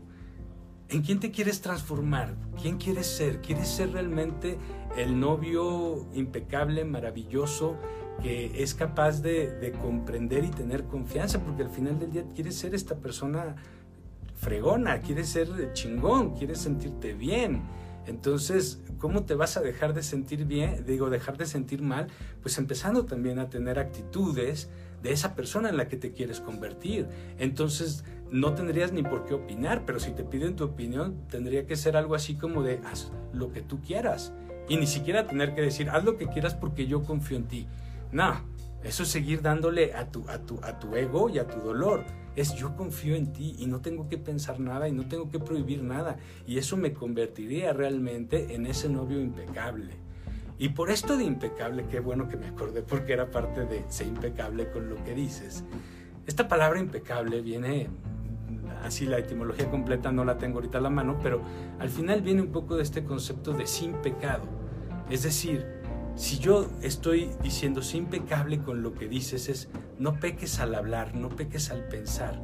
¿en 0.88 1.02
quién 1.02 1.20
te 1.20 1.32
quieres 1.32 1.60
transformar? 1.60 2.34
¿Quién 2.62 2.78
quieres 2.78 3.08
ser? 3.08 3.42
¿Quieres 3.42 3.68
ser 3.68 3.92
realmente 3.92 4.58
el 4.96 5.20
novio 5.20 6.08
impecable, 6.14 6.86
maravilloso, 6.86 7.76
que 8.24 8.64
es 8.64 8.74
capaz 8.74 9.22
de, 9.22 9.52
de 9.52 9.74
comprender 9.74 10.46
y 10.46 10.50
tener 10.50 10.86
confianza? 10.86 11.44
Porque 11.44 11.64
al 11.64 11.72
final 11.72 12.00
del 12.00 12.10
día 12.10 12.24
quieres 12.34 12.56
ser 12.56 12.74
esta 12.74 12.96
persona 12.96 13.58
fregona, 14.34 15.02
quieres 15.02 15.28
ser 15.28 15.74
chingón, 15.74 16.36
quieres 16.38 16.60
sentirte 16.60 17.14
bien 17.14 17.84
entonces, 18.08 18.82
¿cómo 19.00 19.24
te 19.24 19.36
vas 19.36 19.58
a 19.58 19.62
dejar 19.62 19.94
de 19.94 20.04
sentir 20.04 20.46
bien? 20.46 20.86
Digo, 20.86 21.10
dejar 21.10 21.38
de 21.38 21.46
sentir 21.46 21.82
mal, 21.82 22.08
pues 22.42 22.58
empezando 22.58 23.06
también 23.06 23.40
a 23.40 23.50
tener 23.50 23.80
actitudes 23.80 24.70
de 25.02 25.12
esa 25.12 25.36
persona 25.36 25.70
en 25.70 25.78
la 25.78 25.88
que 25.88 25.98
te 25.98 26.12
quieres 26.12 26.40
convertir. 26.40 27.08
Entonces, 27.38 28.04
no 28.32 28.54
tendrías 28.54 28.92
ni 28.92 29.04
por 29.04 29.26
qué 29.26 29.34
opinar, 29.34 29.84
pero 29.86 30.00
si 30.00 30.12
te 30.12 30.24
piden 30.24 30.56
tu 30.56 30.64
opinión, 30.64 31.16
tendría 31.30 31.66
que 31.66 31.76
ser 31.76 31.96
algo 31.96 32.16
así 32.16 32.36
como 32.36 32.64
de 32.64 32.80
haz 32.86 33.12
lo 33.34 33.52
que 33.52 33.62
tú 33.62 33.82
quieras. 33.82 34.34
Y 34.68 34.78
ni 34.78 34.88
siquiera 34.88 35.28
tener 35.28 35.54
que 35.54 35.62
decir, 35.62 35.90
haz 35.90 36.04
lo 36.04 36.18
que 36.18 36.28
quieras 36.28 36.56
porque 36.56 36.88
yo 36.88 37.04
confío 37.04 37.38
en 37.38 37.46
ti. 37.46 37.68
No, 38.12 38.36
eso 38.86 39.04
es 39.04 39.10
seguir 39.10 39.42
dándole 39.42 39.94
a 39.94 40.10
tu, 40.12 40.30
a 40.30 40.40
tu, 40.40 40.60
a 40.64 40.80
tu 40.80 40.96
ego 40.96 41.30
y 41.30 41.40
a 41.40 41.48
tu 41.48 41.60
dolor 41.60 42.04
es 42.36 42.54
yo 42.54 42.76
confío 42.76 43.16
en 43.16 43.34
ti 43.34 43.56
y 43.58 43.66
no 43.66 43.82
tengo 43.82 44.10
que 44.10 44.18
pensar 44.18 44.60
nada 44.60 44.88
y 44.88 44.92
no 44.92 45.08
tengo 45.08 45.30
que 45.32 45.40
prohibir 45.40 45.82
nada. 45.84 46.18
Y 46.46 46.58
eso 46.58 46.78
me 46.78 46.94
convertiría 46.94 47.74
realmente 47.74 48.54
en 48.54 48.66
ese 48.66 48.90
novio 48.90 49.20
impecable. 49.20 49.94
Y 50.58 50.70
por 50.70 50.90
esto 50.90 51.18
de 51.18 51.24
impecable, 51.24 51.86
qué 51.90 52.00
bueno 52.00 52.28
que 52.28 52.38
me 52.38 52.48
acordé 52.48 52.82
porque 52.82 53.14
era 53.14 53.32
parte 53.32 53.66
de 53.66 53.84
ser 53.90 54.08
impecable 54.08 54.70
con 54.70 54.90
lo 54.90 55.04
que 55.04 55.14
dices. 55.14 55.64
Esta 56.28 56.48
palabra 56.48 56.80
impecable 56.80 57.42
viene, 57.42 57.90
así 58.84 59.06
la 59.06 59.18
etimología 59.18 59.70
completa 59.70 60.12
no 60.12 60.24
la 60.26 60.38
tengo 60.38 60.58
ahorita 60.58 60.78
a 60.78 60.82
la 60.82 60.90
mano, 60.90 61.20
pero 61.22 61.42
al 61.80 61.90
final 61.90 62.22
viene 62.22 62.42
un 62.42 62.52
poco 62.52 62.76
de 62.76 62.84
este 62.84 63.04
concepto 63.04 63.54
de 63.54 63.68
sin 63.68 63.94
pecado. 63.94 64.44
Es 65.10 65.24
decir, 65.24 65.75
si 66.16 66.40
yo 66.40 66.70
estoy 66.82 67.30
diciendo 67.44 67.82
sin 67.82 68.04
impecable 68.06 68.60
con 68.60 68.82
lo 68.82 68.94
que 68.94 69.08
dices 69.08 69.50
es 69.50 69.68
no 70.00 70.20
peques 70.20 70.60
al 70.60 70.74
hablar, 70.76 71.14
no 71.14 71.30
peques 71.30 71.72
al 71.72 71.88
pensar, 71.88 72.42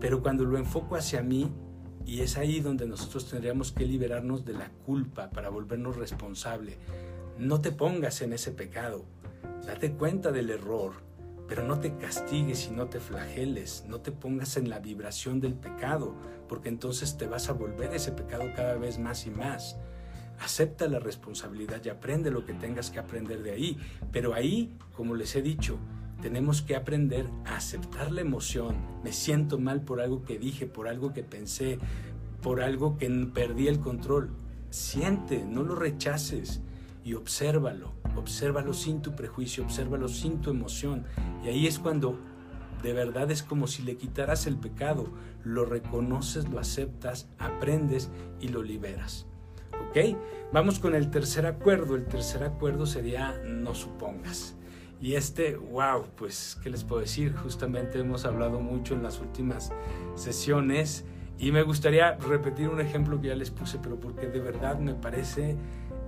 pero 0.00 0.22
cuando 0.22 0.44
lo 0.44 0.58
enfoco 0.58 0.96
hacia 0.96 1.22
mí, 1.22 1.50
y 2.04 2.20
es 2.20 2.36
ahí 2.36 2.60
donde 2.60 2.86
nosotros 2.86 3.28
tendríamos 3.28 3.72
que 3.72 3.86
liberarnos 3.86 4.44
de 4.44 4.52
la 4.52 4.70
culpa 4.84 5.30
para 5.30 5.48
volvernos 5.48 5.96
responsable. 5.96 6.78
No 7.36 7.60
te 7.60 7.72
pongas 7.72 8.22
en 8.22 8.32
ese 8.32 8.52
pecado, 8.52 9.06
date 9.66 9.92
cuenta 9.92 10.30
del 10.30 10.50
error, 10.50 10.92
pero 11.48 11.64
no 11.64 11.80
te 11.80 11.96
castigues 11.96 12.68
y 12.68 12.70
no 12.70 12.86
te 12.86 13.00
flageles, 13.00 13.84
no 13.88 14.00
te 14.00 14.12
pongas 14.12 14.56
en 14.56 14.68
la 14.68 14.78
vibración 14.78 15.40
del 15.40 15.54
pecado, 15.54 16.14
porque 16.48 16.68
entonces 16.68 17.16
te 17.16 17.26
vas 17.26 17.48
a 17.48 17.54
volver 17.54 17.94
ese 17.94 18.12
pecado 18.12 18.44
cada 18.54 18.74
vez 18.76 18.98
más 18.98 19.26
y 19.26 19.30
más 19.30 19.76
acepta 20.40 20.88
la 20.88 20.98
responsabilidad 20.98 21.82
y 21.84 21.88
aprende 21.88 22.30
lo 22.30 22.44
que 22.44 22.54
tengas 22.54 22.90
que 22.90 22.98
aprender 22.98 23.42
de 23.42 23.52
ahí. 23.52 23.78
Pero 24.12 24.34
ahí, 24.34 24.76
como 24.94 25.14
les 25.14 25.34
he 25.36 25.42
dicho, 25.42 25.78
tenemos 26.20 26.62
que 26.62 26.76
aprender 26.76 27.26
a 27.44 27.56
aceptar 27.56 28.12
la 28.12 28.20
emoción. 28.20 28.76
Me 29.04 29.12
siento 29.12 29.58
mal 29.58 29.82
por 29.82 30.00
algo 30.00 30.24
que 30.24 30.38
dije, 30.38 30.66
por 30.66 30.88
algo 30.88 31.12
que 31.12 31.22
pensé, 31.22 31.78
por 32.42 32.60
algo 32.60 32.96
que 32.98 33.08
perdí 33.32 33.68
el 33.68 33.80
control. 33.80 34.30
Siente, 34.70 35.44
no 35.44 35.62
lo 35.62 35.74
rechaces 35.74 36.60
y 37.04 37.14
obsérvalo. 37.14 37.92
Obsérvalo 38.16 38.72
sin 38.72 39.02
tu 39.02 39.14
prejuicio, 39.14 39.64
obsérvalo 39.64 40.08
sin 40.08 40.40
tu 40.40 40.50
emoción. 40.50 41.04
Y 41.44 41.48
ahí 41.48 41.66
es 41.66 41.78
cuando 41.78 42.18
de 42.82 42.92
verdad 42.92 43.30
es 43.30 43.42
como 43.42 43.66
si 43.66 43.82
le 43.82 43.96
quitaras 43.96 44.46
el 44.46 44.56
pecado. 44.56 45.06
Lo 45.44 45.64
reconoces, 45.64 46.48
lo 46.48 46.58
aceptas, 46.58 47.28
aprendes 47.38 48.10
y 48.40 48.48
lo 48.48 48.62
liberas. 48.62 49.26
¿Ok? 49.88 50.16
Vamos 50.52 50.78
con 50.78 50.94
el 50.94 51.10
tercer 51.10 51.46
acuerdo. 51.46 51.96
El 51.96 52.06
tercer 52.06 52.44
acuerdo 52.44 52.86
sería 52.86 53.40
no 53.44 53.74
supongas. 53.74 54.56
Y 55.00 55.14
este, 55.14 55.56
wow, 55.56 56.04
pues, 56.16 56.58
¿qué 56.62 56.70
les 56.70 56.84
puedo 56.84 57.00
decir? 57.02 57.34
Justamente 57.34 57.98
hemos 58.00 58.24
hablado 58.24 58.60
mucho 58.60 58.94
en 58.94 59.02
las 59.02 59.20
últimas 59.20 59.72
sesiones 60.14 61.04
y 61.38 61.52
me 61.52 61.62
gustaría 61.62 62.16
repetir 62.16 62.68
un 62.68 62.80
ejemplo 62.80 63.20
que 63.20 63.28
ya 63.28 63.34
les 63.34 63.50
puse, 63.50 63.78
pero 63.78 64.00
porque 64.00 64.26
de 64.26 64.40
verdad 64.40 64.78
me 64.78 64.94
parece 64.94 65.56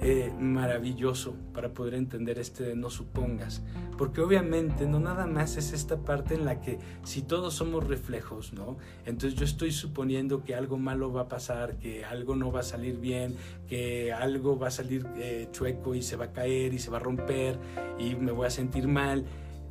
eh, 0.00 0.32
maravilloso 0.38 1.34
para 1.52 1.74
poder 1.74 1.94
entender 1.94 2.38
este 2.38 2.62
de 2.62 2.76
no 2.76 2.88
supongas. 2.88 3.62
Porque 3.96 4.20
obviamente 4.20 4.86
no 4.86 5.00
nada 5.00 5.26
más 5.26 5.56
es 5.56 5.72
esta 5.72 5.96
parte 5.98 6.34
en 6.34 6.44
la 6.44 6.60
que 6.60 6.78
si 7.02 7.22
todos 7.22 7.54
somos 7.54 7.86
reflejos, 7.86 8.52
¿no? 8.52 8.76
Entonces 9.06 9.38
yo 9.38 9.44
estoy 9.44 9.72
suponiendo 9.72 10.44
que 10.44 10.54
algo 10.54 10.78
malo 10.78 11.12
va 11.12 11.22
a 11.22 11.28
pasar, 11.28 11.78
que 11.78 12.04
algo 12.04 12.36
no 12.36 12.52
va 12.52 12.60
a 12.60 12.64
salir 12.64 12.98
bien, 12.98 13.34
que 13.66 14.12
algo 14.12 14.58
va 14.58 14.68
a 14.68 14.70
salir 14.70 15.06
eh, 15.16 15.48
chueco 15.50 15.94
y 15.94 16.02
se 16.02 16.16
va 16.16 16.26
a 16.26 16.32
caer 16.32 16.74
y 16.74 16.78
se 16.78 16.90
va 16.90 16.98
a 16.98 17.00
romper 17.00 17.58
y 17.98 18.14
me 18.14 18.30
voy 18.30 18.46
a 18.46 18.50
sentir 18.50 18.86
mal 18.86 19.24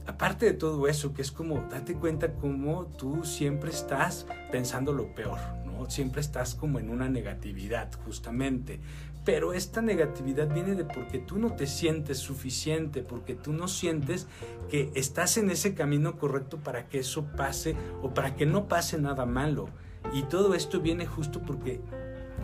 aparte 0.08 0.46
de 0.46 0.54
todo 0.54 0.88
eso, 0.88 1.14
que 1.14 1.22
es 1.22 1.32
como, 1.32 1.68
date 1.70 1.94
cuenta 1.94 2.34
cómo 2.34 2.86
tú 2.86 3.24
siempre 3.24 3.70
estás 3.70 4.26
pensando 4.52 4.94
lo 4.94 5.14
peor, 5.14 5.38
¿no? 5.66 5.90
Siempre 5.90 6.22
estás 6.22 6.56
como 6.56 6.80
en 6.80 6.90
una 6.90 7.10
negatividad, 7.10 7.92
justamente. 8.06 8.80
Pero 9.28 9.52
esta 9.52 9.82
negatividad 9.82 10.48
viene 10.48 10.74
de 10.76 10.86
porque 10.86 11.20
tú 11.20 11.38
no 11.38 11.52
te 11.52 11.68
sientes 11.68 12.18
suficiente, 12.18 13.04
porque 13.04 13.36
tú 13.36 13.52
no 13.52 13.68
sientes 13.68 14.26
que 14.70 14.90
estás 14.96 15.36
en 15.36 15.50
ese 15.50 15.74
camino 15.74 16.18
correcto 16.18 16.60
para 16.60 16.88
que 16.88 17.00
eso 17.00 17.26
pase 17.36 17.76
o 18.02 18.14
para 18.14 18.38
que 18.38 18.46
no 18.46 18.70
pase 18.70 18.98
nada 18.98 19.26
malo. 19.26 19.68
Y 20.14 20.22
todo 20.24 20.54
esto 20.54 20.80
viene 20.80 21.06
justo 21.06 21.42
porque 21.42 21.82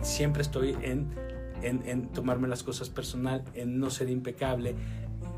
siempre 0.02 0.42
estoy 0.42 0.76
en 0.82 1.08
en, 1.62 2.08
tomarme 2.08 2.48
las 2.48 2.62
cosas 2.62 2.90
personal, 2.90 3.42
en 3.54 3.78
no 3.78 3.88
ser 3.88 4.10
impecable, 4.10 4.74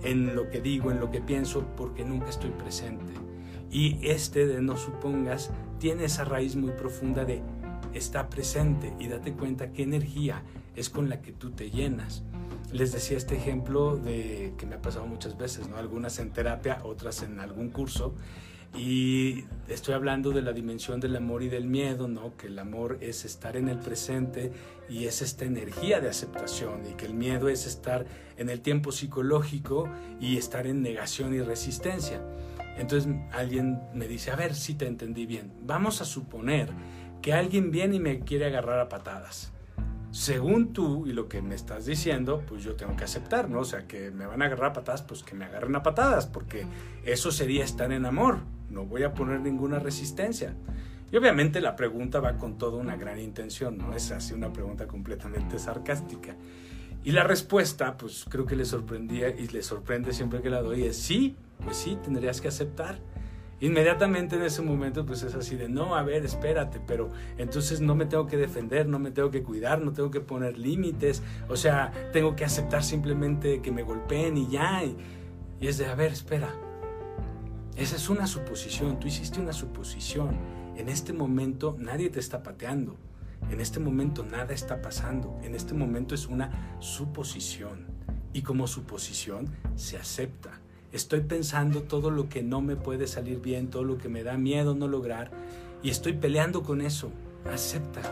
en 0.02 0.35
lo 0.35 0.50
que 0.50 0.61
digo, 0.61 0.90
en 0.90 0.98
lo 0.98 1.12
que 1.12 1.20
pienso, 1.20 1.64
porque 1.76 2.04
nunca 2.04 2.30
estoy 2.30 2.50
presente. 2.50 3.12
Y 3.70 3.98
este 4.02 4.48
de 4.48 4.61
no 4.62 4.76
supongas 4.76 5.52
tiene 5.78 6.06
esa 6.06 6.24
raíz 6.24 6.56
muy 6.56 6.72
profunda 6.72 7.24
de 7.24 7.40
está 7.94 8.28
presente 8.28 8.92
y 8.98 9.06
date 9.06 9.32
cuenta 9.32 9.72
qué 9.72 9.85
energía 9.85 10.42
es 10.76 10.90
con 10.90 11.08
la 11.08 11.20
que 11.22 11.32
tú 11.32 11.50
te 11.50 11.70
llenas. 11.70 12.22
Les 12.72 12.92
decía 12.92 13.16
este 13.16 13.36
ejemplo 13.36 13.96
de 13.96 14.54
que 14.58 14.66
me 14.66 14.76
ha 14.76 14.82
pasado 14.82 15.06
muchas 15.06 15.36
veces, 15.36 15.68
¿no? 15.68 15.76
Algunas 15.76 16.18
en 16.18 16.30
terapia, 16.32 16.80
otras 16.84 17.22
en 17.22 17.40
algún 17.40 17.70
curso. 17.70 18.14
Y 18.76 19.44
estoy 19.68 19.94
hablando 19.94 20.32
de 20.32 20.42
la 20.42 20.52
dimensión 20.52 21.00
del 21.00 21.16
amor 21.16 21.42
y 21.42 21.48
del 21.48 21.66
miedo, 21.66 22.08
¿no? 22.08 22.36
Que 22.36 22.48
el 22.48 22.58
amor 22.58 22.98
es 23.00 23.24
estar 23.24 23.56
en 23.56 23.68
el 23.68 23.78
presente 23.78 24.52
y 24.88 25.06
es 25.06 25.22
esta 25.22 25.46
energía 25.46 26.00
de 26.00 26.10
aceptación 26.10 26.82
y 26.86 26.94
que 26.94 27.06
el 27.06 27.14
miedo 27.14 27.48
es 27.48 27.66
estar 27.66 28.04
en 28.36 28.50
el 28.50 28.60
tiempo 28.60 28.92
psicológico 28.92 29.88
y 30.20 30.36
estar 30.36 30.66
en 30.66 30.82
negación 30.82 31.32
y 31.34 31.40
resistencia. 31.40 32.20
Entonces 32.76 33.10
alguien 33.32 33.80
me 33.94 34.08
dice, 34.08 34.30
a 34.30 34.36
ver 34.36 34.54
si 34.54 34.74
te 34.74 34.86
entendí 34.86 35.24
bien. 35.24 35.52
Vamos 35.62 36.02
a 36.02 36.04
suponer 36.04 36.68
que 37.22 37.32
alguien 37.32 37.70
viene 37.70 37.96
y 37.96 38.00
me 38.00 38.20
quiere 38.20 38.46
agarrar 38.46 38.78
a 38.78 38.90
patadas. 38.90 39.52
Según 40.16 40.72
tú 40.72 41.07
y 41.07 41.12
lo 41.12 41.29
que 41.29 41.42
me 41.42 41.55
estás 41.55 41.85
diciendo, 41.85 42.42
pues 42.48 42.64
yo 42.64 42.74
tengo 42.74 42.96
que 42.96 43.05
aceptar, 43.05 43.50
¿no? 43.50 43.61
O 43.61 43.64
sea, 43.66 43.87
que 43.87 44.11
me 44.11 44.24
van 44.24 44.40
a 44.40 44.46
agarrar 44.46 44.70
a 44.70 44.72
patadas, 44.72 45.02
pues 45.02 45.22
que 45.22 45.35
me 45.35 45.44
agarren 45.44 45.76
a 45.76 45.83
patadas, 45.83 46.26
porque 46.26 46.66
eso 47.05 47.31
sería 47.31 47.62
estar 47.62 47.92
en 47.92 48.07
amor. 48.07 48.38
No 48.70 48.87
voy 48.87 49.02
a 49.02 49.12
poner 49.12 49.40
ninguna 49.40 49.79
resistencia. 49.79 50.55
Y 51.12 51.18
obviamente 51.18 51.61
la 51.61 51.76
pregunta 51.76 52.20
va 52.20 52.38
con 52.38 52.57
toda 52.57 52.79
una 52.79 52.96
gran 52.96 53.20
intención, 53.20 53.76
no 53.76 53.94
es 53.94 54.11
así 54.11 54.33
una 54.33 54.50
pregunta 54.55 54.87
completamente 54.87 55.59
sarcástica. 55.59 56.35
Y 57.05 57.12
la 57.12 57.22
respuesta, 57.22 57.98
pues 57.98 58.24
creo 58.26 58.46
que 58.46 58.57
le 58.57 58.64
sorprendía 58.64 59.29
y 59.29 59.48
le 59.48 59.62
sorprende 59.62 60.14
siempre 60.14 60.40
que 60.40 60.48
la 60.48 60.62
doy, 60.62 60.85
es 60.85 60.96
sí, 60.96 61.37
pues 61.62 61.76
sí, 61.76 61.98
tendrías 62.02 62.40
que 62.40 62.48
aceptar. 62.48 63.00
Inmediatamente 63.61 64.37
en 64.37 64.42
ese 64.42 64.61
momento 64.61 65.07
pues 65.07 65.23
es 65.23 65.35
así 65.35 65.57
de, 65.57 65.69
no, 65.69 65.97
a 65.97 66.03
ver, 66.03 66.27
espérate, 66.27 66.79
pero 66.87 67.11
entonces 67.38 67.81
no 67.81 67.95
me 67.95 68.05
tengo 68.05 68.27
que 68.27 68.37
defender, 68.37 68.87
no 68.87 68.99
me 68.99 69.11
tengo 69.11 69.31
que 69.31 69.42
cuidar, 69.42 69.81
no 69.81 69.92
tengo 69.95 70.11
que 70.11 70.21
poner 70.21 70.59
límites, 70.59 71.23
o 71.49 71.57
sea, 71.57 71.90
tengo 72.12 72.37
que 72.37 72.45
aceptar 72.45 72.85
simplemente 72.85 73.62
que 73.62 73.73
me 73.73 73.83
golpeen 73.83 74.37
y 74.37 74.49
ya. 74.49 74.85
Y, 74.85 74.97
es 75.59 75.79
de, 75.79 75.87
a 75.87 75.95
ver, 75.95 76.12
espera, 76.12 76.55
esa 77.77 77.97
es 77.97 78.11
una 78.11 78.27
suposición, 78.27 79.01
tú 79.01 79.09
hiciste 79.09 79.40
una 79.40 79.55
suposición. 79.55 80.37
En 80.77 80.90
este 80.90 81.14
momento 81.14 81.77
nadie 81.79 82.11
te 82.11 82.21
está 82.21 82.42
pateando, 82.42 82.97
en 83.51 83.62
este 83.62 83.81
momento 83.81 84.23
nada 84.23 84.53
está 84.53 84.83
pasando, 84.83 85.40
en 85.42 85.55
este 85.55 85.73
momento 85.73 86.14
es 86.14 86.27
una 86.27 86.77
suposición. 86.81 87.87
Y 88.35 88.42
como 88.42 88.66
suposición 88.66 89.47
se 89.77 89.97
acepta 89.97 90.61
estoy 90.92 91.20
pensando 91.20 91.83
todo 91.83 92.11
lo 92.11 92.29
que 92.29 92.42
no 92.42 92.61
me 92.61 92.77
puede 92.77 93.07
salir 93.07 93.40
bien, 93.40 93.68
todo 93.68 93.85
lo 93.85 93.99
que 93.99 94.09
me 94.09 94.22
da 94.22 94.37
miedo 94.37 94.75
no 94.75 94.88
lograr 94.88 95.31
y 95.83 95.90
estoy 95.90 96.14
peleando 96.14 96.62
con 96.62 96.81
eso. 96.81 97.11
Acepta. 97.53 98.03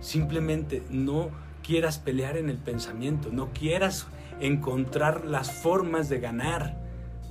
Simplemente 0.00 0.82
no 0.90 1.30
quieras 1.62 1.98
pelear 1.98 2.36
en 2.36 2.48
el 2.48 2.58
pensamiento, 2.58 3.30
no 3.30 3.52
quieras 3.52 4.06
encontrar 4.40 5.24
las 5.24 5.50
formas 5.52 6.08
de 6.08 6.20
ganar. 6.20 6.82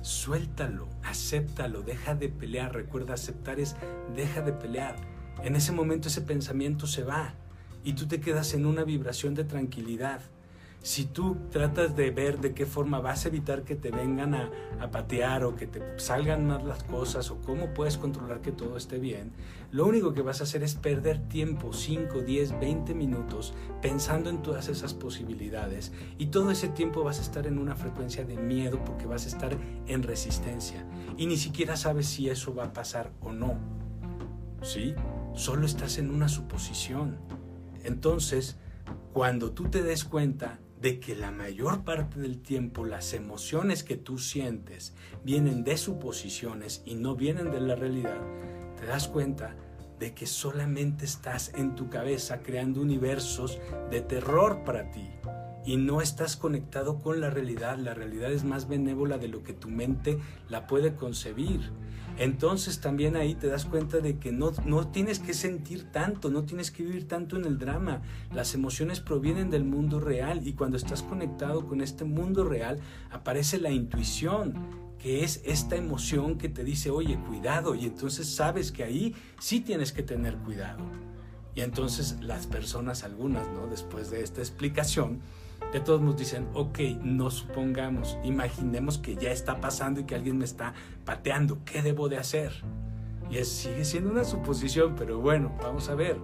Suéltalo, 0.02 0.88
acéptalo, 1.02 1.82
deja 1.82 2.14
de 2.14 2.28
pelear. 2.28 2.74
Recuerda, 2.74 3.14
aceptar 3.14 3.60
es 3.60 3.76
deja 4.14 4.40
de 4.40 4.52
pelear. 4.52 4.96
En 5.42 5.56
ese 5.56 5.72
momento 5.72 6.08
ese 6.08 6.22
pensamiento 6.22 6.86
se 6.86 7.02
va 7.02 7.34
y 7.84 7.92
tú 7.92 8.06
te 8.06 8.20
quedas 8.20 8.54
en 8.54 8.66
una 8.66 8.84
vibración 8.84 9.34
de 9.34 9.44
tranquilidad 9.44 10.20
si 10.86 11.04
tú 11.04 11.36
tratas 11.50 11.96
de 11.96 12.12
ver 12.12 12.38
de 12.38 12.54
qué 12.54 12.64
forma 12.64 13.00
vas 13.00 13.24
a 13.24 13.28
evitar 13.28 13.64
que 13.64 13.74
te 13.74 13.90
vengan 13.90 14.36
a, 14.36 14.50
patear 14.92 15.42
o 15.42 15.56
que 15.56 15.66
te 15.66 15.82
salgan 15.98 16.46
mal 16.46 16.68
las 16.68 16.84
cosas 16.84 17.28
o 17.32 17.40
cómo 17.40 17.74
puedes 17.74 17.98
controlar 17.98 18.40
que 18.40 18.52
todo 18.52 18.76
esté 18.76 19.00
bien, 19.00 19.32
lo 19.72 19.84
único 19.84 20.14
que 20.14 20.22
vas 20.22 20.40
a 20.40 20.44
hacer 20.44 20.62
es 20.62 20.76
perder 20.76 21.26
tiempo, 21.26 21.72
5, 21.72 22.20
10, 22.20 22.60
20 22.60 22.94
minutos 22.94 23.52
pensando 23.82 24.30
en 24.30 24.42
todas 24.42 24.68
esas 24.68 24.94
posibilidades 24.94 25.90
y 26.18 26.26
todo 26.26 26.52
ese 26.52 26.68
tiempo 26.68 27.02
vas 27.02 27.18
a 27.18 27.22
estar 27.22 27.48
en 27.48 27.58
una 27.58 27.74
frecuencia 27.74 28.24
de 28.24 28.36
miedo 28.36 28.78
porque 28.84 29.06
vas 29.06 29.24
a 29.24 29.28
estar 29.28 29.58
en 29.88 30.04
resistencia 30.04 30.86
y 31.16 31.26
ni 31.26 31.36
siquiera 31.36 31.76
sabes 31.76 32.06
si 32.06 32.30
eso 32.30 32.54
va 32.54 32.66
a 32.66 32.72
pasar 32.72 33.10
o 33.22 33.32
no. 33.32 33.58
¿Sí? 34.62 34.94
Solo 35.34 35.66
estás 35.66 35.98
en 35.98 36.10
una 36.10 36.28
suposición. 36.28 37.18
Entonces, 37.82 38.56
cuando 39.12 39.50
tú 39.50 39.64
te 39.64 39.82
des 39.82 40.04
cuenta 40.04 40.60
de 40.80 41.00
que 41.00 41.16
la 41.16 41.30
mayor 41.30 41.84
parte 41.84 42.20
del 42.20 42.40
tiempo 42.42 42.84
las 42.84 43.12
emociones 43.14 43.82
que 43.82 43.96
tú 43.96 44.18
sientes 44.18 44.94
vienen 45.24 45.64
de 45.64 45.76
suposiciones 45.76 46.82
y 46.84 46.94
no 46.94 47.16
vienen 47.16 47.50
de 47.50 47.60
la 47.60 47.74
realidad, 47.74 48.20
te 48.78 48.86
das 48.86 49.08
cuenta 49.08 49.56
de 49.98 50.12
que 50.14 50.26
solamente 50.26 51.04
estás 51.04 51.52
en 51.54 51.74
tu 51.74 51.88
cabeza 51.88 52.42
creando 52.42 52.82
universos 52.82 53.58
de 53.90 54.02
terror 54.02 54.62
para 54.64 54.90
ti 54.90 55.08
y 55.66 55.76
no 55.76 56.00
estás 56.00 56.36
conectado 56.36 57.00
con 57.00 57.20
la 57.20 57.28
realidad. 57.28 57.76
La 57.76 57.92
realidad 57.92 58.30
es 58.30 58.44
más 58.44 58.68
benévola 58.68 59.18
de 59.18 59.28
lo 59.28 59.42
que 59.42 59.52
tu 59.52 59.68
mente 59.68 60.18
la 60.48 60.66
puede 60.66 60.94
concebir. 60.94 61.72
Entonces 62.18 62.80
también 62.80 63.14
ahí 63.14 63.34
te 63.34 63.48
das 63.48 63.66
cuenta 63.66 63.98
de 63.98 64.18
que 64.18 64.32
no, 64.32 64.52
no 64.64 64.88
tienes 64.88 65.18
que 65.18 65.34
sentir 65.34 65.84
tanto, 65.92 66.30
no 66.30 66.44
tienes 66.44 66.70
que 66.70 66.82
vivir 66.82 67.06
tanto 67.06 67.36
en 67.36 67.44
el 67.44 67.58
drama. 67.58 68.02
Las 68.32 68.54
emociones 68.54 69.00
provienen 69.00 69.50
del 69.50 69.64
mundo 69.64 70.00
real 70.00 70.46
y 70.46 70.54
cuando 70.54 70.78
estás 70.78 71.02
conectado 71.02 71.66
con 71.66 71.82
este 71.82 72.04
mundo 72.04 72.44
real 72.44 72.80
aparece 73.10 73.58
la 73.58 73.70
intuición, 73.70 74.54
que 74.98 75.24
es 75.24 75.42
esta 75.44 75.76
emoción 75.76 76.38
que 76.38 76.48
te 76.48 76.64
dice, 76.64 76.90
oye, 76.90 77.18
cuidado, 77.28 77.74
y 77.74 77.84
entonces 77.84 78.28
sabes 78.34 78.72
que 78.72 78.82
ahí 78.82 79.14
sí 79.38 79.60
tienes 79.60 79.92
que 79.92 80.02
tener 80.02 80.36
cuidado. 80.38 80.80
Y 81.54 81.60
entonces 81.60 82.18
las 82.20 82.46
personas, 82.46 83.04
algunas, 83.04 83.46
¿no? 83.48 83.66
Después 83.66 84.10
de 84.10 84.22
esta 84.22 84.40
explicación, 84.40 85.20
de 85.72 85.80
todos 85.80 86.00
nos 86.00 86.16
dicen, 86.16 86.48
ok, 86.54 86.78
no 87.02 87.30
supongamos, 87.30 88.18
imaginemos 88.24 88.98
que 88.98 89.16
ya 89.16 89.30
está 89.30 89.60
pasando 89.60 90.00
y 90.00 90.04
que 90.04 90.14
alguien 90.14 90.38
me 90.38 90.44
está 90.44 90.74
pateando, 91.04 91.64
¿qué 91.64 91.82
debo 91.82 92.08
de 92.08 92.18
hacer? 92.18 92.52
Y 93.30 93.38
es, 93.38 93.48
sigue 93.48 93.84
siendo 93.84 94.10
una 94.10 94.24
suposición, 94.24 94.94
pero 94.96 95.20
bueno, 95.20 95.52
vamos 95.62 95.88
a 95.88 95.94
ver. 95.94 96.16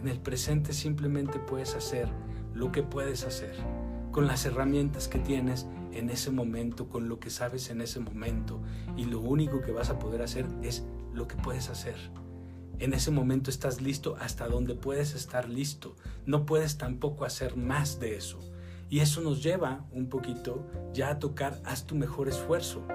En 0.00 0.08
el 0.08 0.18
presente 0.18 0.72
simplemente 0.72 1.38
puedes 1.38 1.76
hacer 1.76 2.08
lo 2.54 2.72
que 2.72 2.82
puedes 2.82 3.24
hacer, 3.24 3.54
con 4.10 4.26
las 4.26 4.44
herramientas 4.44 5.06
que 5.06 5.20
tienes 5.20 5.66
en 5.92 6.10
ese 6.10 6.30
momento, 6.30 6.88
con 6.88 7.08
lo 7.08 7.20
que 7.20 7.30
sabes 7.30 7.70
en 7.70 7.80
ese 7.80 8.00
momento. 8.00 8.60
Y 8.96 9.04
lo 9.04 9.20
único 9.20 9.60
que 9.60 9.72
vas 9.72 9.90
a 9.90 9.98
poder 9.98 10.22
hacer 10.22 10.46
es 10.62 10.84
lo 11.14 11.28
que 11.28 11.36
puedes 11.36 11.68
hacer. 11.68 11.96
En 12.78 12.94
ese 12.94 13.12
momento 13.12 13.48
estás 13.48 13.80
listo 13.80 14.16
hasta 14.18 14.48
donde 14.48 14.74
puedes 14.74 15.14
estar 15.14 15.48
listo. 15.48 15.94
No 16.26 16.46
puedes 16.46 16.78
tampoco 16.78 17.24
hacer 17.24 17.56
más 17.56 18.00
de 18.00 18.16
eso. 18.16 18.40
Y 18.92 19.00
eso 19.00 19.22
nos 19.22 19.42
lleva 19.42 19.86
un 19.90 20.10
poquito 20.10 20.66
ya 20.92 21.08
a 21.08 21.18
tocar, 21.18 21.58
haz 21.64 21.86
tu 21.86 21.94
mejor 21.94 22.28
esfuerzo. 22.28 22.86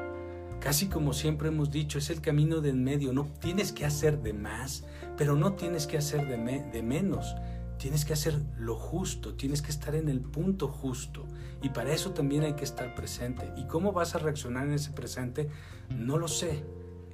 Casi 0.59 0.89
como 0.89 1.11
siempre 1.11 1.47
hemos 1.47 1.71
dicho, 1.71 1.97
es 1.97 2.11
el 2.11 2.21
camino 2.21 2.61
de 2.61 2.69
en 2.69 2.83
medio. 2.83 3.13
No 3.13 3.25
tienes 3.39 3.71
que 3.71 3.83
hacer 3.83 4.21
de 4.21 4.31
más, 4.31 4.85
pero 5.17 5.35
no 5.35 5.53
tienes 5.53 5.87
que 5.87 5.97
hacer 5.97 6.27
de, 6.27 6.37
de 6.71 6.83
menos. 6.83 7.35
Tienes 7.79 8.05
que 8.05 8.13
hacer 8.13 8.39
lo 8.59 8.75
justo, 8.75 9.33
tienes 9.33 9.63
que 9.63 9.71
estar 9.71 9.95
en 9.95 10.07
el 10.07 10.21
punto 10.21 10.67
justo. 10.67 11.25
Y 11.63 11.69
para 11.69 11.91
eso 11.91 12.11
también 12.11 12.43
hay 12.43 12.53
que 12.53 12.65
estar 12.65 12.93
presente. 12.93 13.51
¿Y 13.57 13.65
cómo 13.65 13.91
vas 13.91 14.13
a 14.13 14.19
reaccionar 14.19 14.67
en 14.67 14.73
ese 14.73 14.91
presente? 14.91 15.49
No 15.89 16.19
lo 16.19 16.27
sé. 16.27 16.63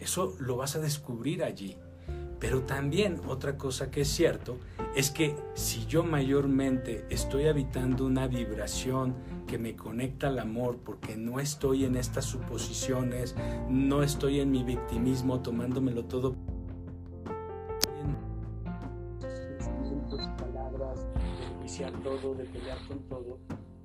Eso 0.02 0.36
lo 0.42 0.58
vas 0.58 0.76
a 0.76 0.82
descubrir 0.82 1.46
allí. 1.46 1.78
Pero 2.44 2.64
también 2.64 3.22
otra 3.30 3.58
cosa 3.58 3.90
que 3.90 4.02
es 4.02 4.10
cierto 4.10 4.58
es 4.98 5.12
que 5.12 5.34
si 5.54 5.86
yo 5.86 6.04
mayormente 6.04 7.06
estoy 7.10 7.48
habitando 7.48 8.06
una 8.06 8.28
vibración 8.28 9.16
que 9.48 9.58
me 9.58 9.78
conecta 9.78 10.28
al 10.28 10.40
amor 10.40 10.80
porque 10.84 11.16
no 11.16 11.40
estoy 11.40 11.86
en 11.86 11.96
estas 11.96 12.26
suposiciones, 12.26 13.34
no 13.70 14.04
estoy 14.04 14.42
en 14.42 14.52
mi 14.52 14.62
victimismo 14.62 15.40
tomándomelo 15.40 16.04
todo 16.04 16.36
palabras, 20.38 21.00
de 21.62 21.92
todo, 22.04 22.36
de 22.36 22.44
pelear 22.44 22.78
con 22.90 23.00
todo, 23.08 23.40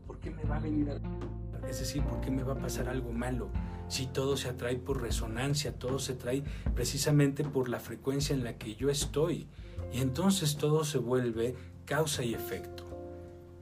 ¿por 0.04 0.18
qué 0.18 0.32
me 0.32 0.42
va 0.42 0.56
a 0.56 0.60
venir 0.60 0.90
a... 0.90 1.47
Es 1.68 1.80
decir, 1.80 2.02
¿por 2.02 2.20
qué 2.20 2.30
me 2.30 2.42
va 2.42 2.54
a 2.54 2.58
pasar 2.58 2.88
algo 2.88 3.12
malo? 3.12 3.50
si 3.88 4.06
todo 4.06 4.36
se 4.36 4.48
atrae 4.48 4.76
por 4.76 5.00
resonancia, 5.00 5.72
todo 5.72 5.98
se 5.98 6.14
trae 6.14 6.44
precisamente 6.74 7.42
por 7.42 7.68
la 7.68 7.80
frecuencia 7.80 8.34
en 8.34 8.44
la 8.44 8.56
que 8.56 8.74
yo 8.74 8.90
estoy. 8.90 9.48
Y 9.92 10.00
entonces 10.00 10.56
todo 10.56 10.84
se 10.84 10.98
vuelve 10.98 11.54
causa 11.86 12.22
y 12.22 12.34
efecto. 12.34 12.84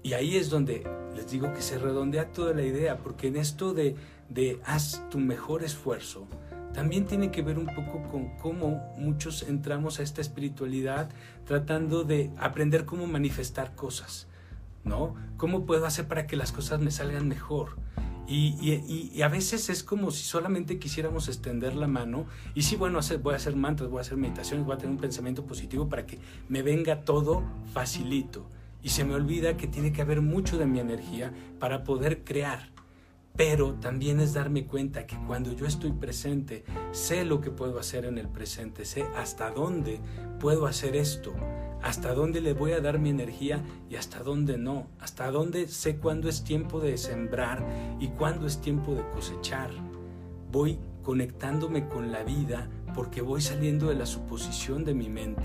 Y 0.03 0.13
ahí 0.13 0.37
es 0.37 0.51
donde 0.51 0.85
les 1.15 1.31
digo 1.31 1.53
que 1.53 1.63
se 1.63 1.79
redondea 1.79 2.33
toda 2.33 2.53
la 2.53 2.63
idea, 2.63 2.99
porque 2.99 3.29
en 3.29 3.37
esto 3.37 3.73
de, 3.73 3.97
de 4.29 4.61
haz 4.65 5.09
tu 5.11 5.19
mejor 5.19 5.65
esfuerzo, 5.65 6.27
también 6.73 7.07
tiene 7.07 7.31
que 7.31 7.43
ver 7.43 7.59
un 7.59 7.67
poco 7.67 8.03
con 8.11 8.37
cómo 8.37 8.93
muchos 8.99 9.43
entramos 9.45 9.99
a 9.99 10.03
esta 10.03 10.21
espiritualidad 10.21 11.09
tratando 11.45 12.05
de 12.05 12.31
aprender 12.37 12.85
cómo 12.85 13.07
manifestar 13.07 13.75
cosas. 13.75 14.29
¿No? 14.87 15.15
¿Cómo 15.37 15.67
puedo 15.67 15.85
hacer 15.85 16.09
para 16.09 16.27
que 16.27 16.37
las 16.37 16.53
cosas 16.53 16.81
me 16.81 16.91
salgan 16.91 17.29
mejor? 17.29 17.77
Y, 18.29 19.23
a 19.23 19.29
veces 19.29 19.71
es 19.71 19.85
como 19.85 20.11
si 20.11 20.25
solamente 20.25 20.79
quisiéramos 20.81 21.29
extender 21.29 21.77
la 21.77 21.87
mano 21.87 22.27
y 22.55 22.63
sí, 22.63 22.75
bueno, 22.75 22.99
voy 23.23 23.35
a 23.35 23.37
hacer 23.37 23.55
mantras, 23.55 23.89
voy 23.89 23.99
a 23.99 24.01
hacer 24.01 24.17
meditaciones, 24.17 24.67
voy 24.67 24.75
a 24.75 24.79
tener 24.79 24.93
un 24.93 25.01
pensamiento 25.01 25.47
positivo 25.47 25.89
para 25.89 26.07
que 26.07 26.19
me 26.49 26.63
venga 26.63 27.05
todo 27.05 27.45
facilito. 27.73 28.47
Y 28.83 28.91
se 28.91 29.05
me 29.05 29.15
olvida 29.15 29.57
que 29.57 29.67
tiene 29.67 29.93
que 29.93 30.03
haber 30.03 30.23
mucho 30.23 30.59
de 30.59 30.67
mi 30.67 30.81
energía 30.81 31.33
para 31.59 31.85
poder 31.85 32.25
crear. 32.25 32.76
Pero 33.37 33.75
también 33.75 34.21
es 34.21 34.33
darme 34.33 34.67
cuenta 34.67 35.07
que 35.07 35.17
cuando 35.27 35.53
yo 35.53 35.67
estoy 35.67 35.93
presente, 35.93 36.65
sé 36.93 37.25
lo 37.25 37.41
que 37.43 37.51
puedo 37.51 37.79
hacer 37.79 38.07
en 38.07 38.17
el 38.17 38.29
presente, 38.29 38.87
sé 38.87 39.05
hasta 39.15 39.51
dónde 39.51 40.01
puedo 40.41 40.67
hacer 40.67 40.97
esto, 40.97 41.35
hasta 41.83 42.15
dónde 42.15 42.41
le 42.41 42.55
voy 42.55 42.73
a 42.73 42.81
dar 42.81 42.99
mi 42.99 43.11
energía 43.11 43.63
y 43.91 43.97
hasta 43.97 44.23
dónde 44.23 44.57
no, 44.57 44.87
hasta 45.01 45.31
dónde 45.31 45.69
sé 45.69 45.97
cuándo 45.97 46.31
es 46.31 46.45
tiempo 46.45 46.81
de 46.81 46.97
sembrar 46.97 47.63
y 48.01 48.09
cuándo 48.09 48.47
es 48.47 48.61
tiempo 48.63 48.95
de 48.95 49.07
cosechar. 49.11 49.71
Voy 50.51 50.79
conectándome 51.03 51.89
con 51.89 52.13
la 52.13 52.23
vida 52.23 52.69
porque 52.95 53.21
voy 53.21 53.43
saliendo 53.43 53.89
de 53.89 53.97
la 53.97 54.07
suposición 54.07 54.85
de 54.85 54.95
mi 54.95 55.11
mente 55.11 55.45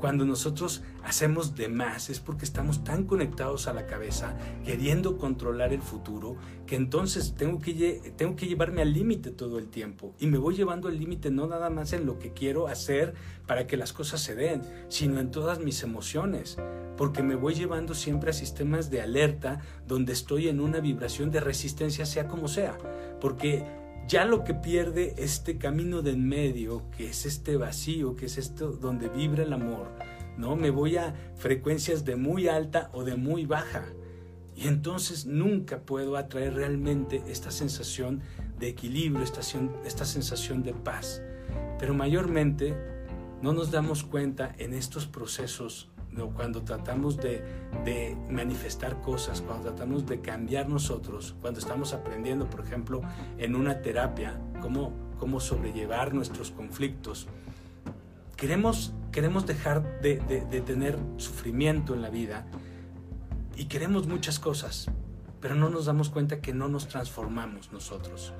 cuando 0.00 0.24
nosotros 0.24 0.82
hacemos 1.04 1.54
de 1.54 1.68
más 1.68 2.10
es 2.10 2.20
porque 2.20 2.44
estamos 2.44 2.82
tan 2.84 3.04
conectados 3.04 3.68
a 3.68 3.74
la 3.74 3.86
cabeza, 3.86 4.36
queriendo 4.64 5.18
controlar 5.18 5.72
el 5.72 5.82
futuro, 5.82 6.36
que 6.66 6.76
entonces 6.76 7.34
tengo 7.36 7.58
que, 7.58 8.14
tengo 8.16 8.34
que 8.34 8.46
llevarme 8.46 8.82
al 8.82 8.92
límite 8.92 9.30
todo 9.30 9.58
el 9.58 9.68
tiempo. 9.68 10.14
Y 10.18 10.26
me 10.26 10.38
voy 10.38 10.56
llevando 10.56 10.88
al 10.88 10.98
límite 10.98 11.30
no 11.30 11.46
nada 11.46 11.68
más 11.68 11.92
en 11.92 12.06
lo 12.06 12.18
que 12.18 12.32
quiero 12.32 12.66
hacer 12.66 13.14
para 13.46 13.66
que 13.66 13.76
las 13.76 13.92
cosas 13.92 14.20
se 14.20 14.34
den, 14.34 14.62
sino 14.88 15.20
en 15.20 15.30
todas 15.30 15.60
mis 15.60 15.82
emociones. 15.82 16.56
Porque 16.96 17.22
me 17.22 17.34
voy 17.34 17.54
llevando 17.54 17.94
siempre 17.94 18.30
a 18.30 18.34
sistemas 18.34 18.90
de 18.90 19.02
alerta 19.02 19.60
donde 19.86 20.12
estoy 20.12 20.48
en 20.48 20.60
una 20.60 20.80
vibración 20.80 21.30
de 21.30 21.40
resistencia, 21.40 22.06
sea 22.06 22.26
como 22.26 22.48
sea. 22.48 22.78
Porque 23.20 23.64
ya 24.08 24.24
lo 24.24 24.44
que 24.44 24.54
pierde 24.54 25.14
este 25.18 25.58
camino 25.58 26.02
de 26.02 26.12
en 26.12 26.28
medio, 26.28 26.90
que 26.96 27.08
es 27.08 27.26
este 27.26 27.56
vacío, 27.56 28.16
que 28.16 28.26
es 28.26 28.38
esto 28.38 28.72
donde 28.72 29.08
vibra 29.08 29.42
el 29.42 29.52
amor, 29.52 29.88
¿no? 30.36 30.56
Me 30.56 30.70
voy 30.70 30.96
a 30.96 31.14
frecuencias 31.36 32.04
de 32.04 32.16
muy 32.16 32.48
alta 32.48 32.90
o 32.92 33.04
de 33.04 33.16
muy 33.16 33.46
baja. 33.46 33.84
Y 34.56 34.68
entonces 34.68 35.26
nunca 35.26 35.80
puedo 35.80 36.16
atraer 36.16 36.54
realmente 36.54 37.22
esta 37.28 37.50
sensación 37.50 38.20
de 38.58 38.68
equilibrio, 38.68 39.22
esta, 39.22 39.40
esta 39.86 40.04
sensación 40.04 40.62
de 40.62 40.74
paz. 40.74 41.22
Pero 41.78 41.94
mayormente 41.94 42.74
no 43.42 43.52
nos 43.52 43.70
damos 43.70 44.02
cuenta 44.02 44.54
en 44.58 44.74
estos 44.74 45.06
procesos 45.06 45.89
cuando 46.34 46.62
tratamos 46.62 47.16
de, 47.16 48.16
manifestar 48.28 49.00
cosas, 49.00 49.40
cuando 49.40 49.68
tratamos 49.68 50.06
de 50.06 50.20
cambiar 50.20 50.68
nosotros, 50.68 51.34
cuando 51.40 51.60
estamos 51.60 51.92
aprendiendo, 51.92 52.48
por 52.48 52.60
ejemplo, 52.60 53.02
en 53.38 53.54
una 53.54 53.80
terapia, 53.80 54.40
cómo, 54.60 54.92
cómo 55.18 55.40
sobrellevar 55.40 56.14
nuestros 56.14 56.50
conflictos, 56.50 57.28
queremos, 58.36 58.92
queremos 59.12 59.46
dejar 59.46 60.00
de, 60.00 60.16
de 60.18 60.60
tener 60.60 60.98
sufrimiento 61.16 61.94
en 61.94 62.02
la 62.02 62.10
vida 62.10 62.46
y 63.56 63.66
queremos 63.66 64.06
muchas 64.06 64.38
cosas, 64.38 64.90
pero 65.40 65.54
no 65.54 65.70
nos 65.70 65.86
damos 65.86 66.10
cuenta 66.10 66.40
que 66.40 66.52
no 66.52 66.68
nos 66.68 66.88
transformamos 66.88 67.72
nosotros. 67.72 68.32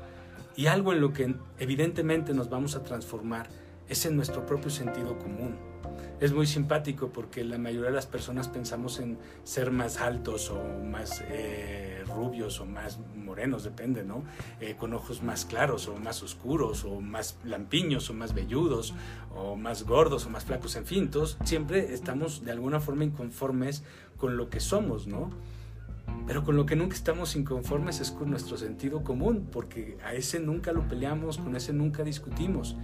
Y 0.57 0.67
algo 0.67 0.93
en 0.93 1.01
lo 1.01 1.13
que 1.13 1.35
evidentemente 1.59 2.35
nos 2.35 2.51
vamos 2.51 2.75
a 2.75 2.83
transformar 2.83 3.49
es 3.89 4.05
en 4.05 4.17
nuestro 4.17 4.45
propio 4.45 4.71
sentido 4.71 5.19
común 5.19 5.70
es 6.21 6.33
muy 6.33 6.47
simpático 6.47 7.09
porque 7.09 7.45
la 7.45 7.59
mayoría 7.59 7.91
de 7.91 7.97
las 7.97 8.07
personas 8.07 8.49
pensamos 8.49 9.01
en 9.01 9.19
ser 9.45 9.71
más 9.71 10.01
altos 10.01 10.51
o 10.51 10.61
más 10.85 11.23
eh, 11.29 12.05
rubios 12.07 12.61
o 12.61 12.67
más 12.67 12.99
morenos, 13.17 13.65
depende, 13.65 14.05
¿no? 14.05 14.23
Eh, 14.61 14.77
con 14.79 14.93
ojos 14.93 15.23
más 15.23 15.45
claros 15.45 15.89
o 15.89 15.97
más 15.97 16.23
oscuros 16.23 16.85
o 16.85 17.01
más 17.01 17.39
lampiños 17.45 18.11
o 18.11 18.15
más 18.15 18.35
velludos 18.35 18.95
o 19.35 19.57
más 19.57 19.85
gordos 19.85 20.27
o 20.27 20.31
más 20.31 20.45
flacos, 20.45 20.77
en 20.77 20.87
fin, 20.87 21.11
todos 21.11 21.39
siempre 21.45 21.95
estamos 21.95 22.45
de 22.45 22.53
alguna 22.53 22.81
forma 22.81 23.05
inconformes 23.05 23.83
con 24.17 24.37
lo 24.37 24.51
que 24.51 24.61
somos, 24.61 25.07
¿no? 25.07 25.31
Pero 26.27 26.45
con 26.45 26.57
lo 26.57 26.67
que 26.67 26.77
nunca 26.77 26.95
estamos 26.95 27.35
inconformes 27.35 28.01
es 28.01 28.11
con 28.11 28.31
nuestro 28.31 28.57
sentido 28.57 29.03
común, 29.03 29.49
porque 29.51 29.97
a 30.05 30.15
ese 30.15 30.39
nunca 30.41 30.73
lo 30.73 30.87
peleamos, 30.87 31.39
con 31.39 31.57
ese 31.57 31.73
nunca 31.73 32.05
discutimos. 32.05 32.77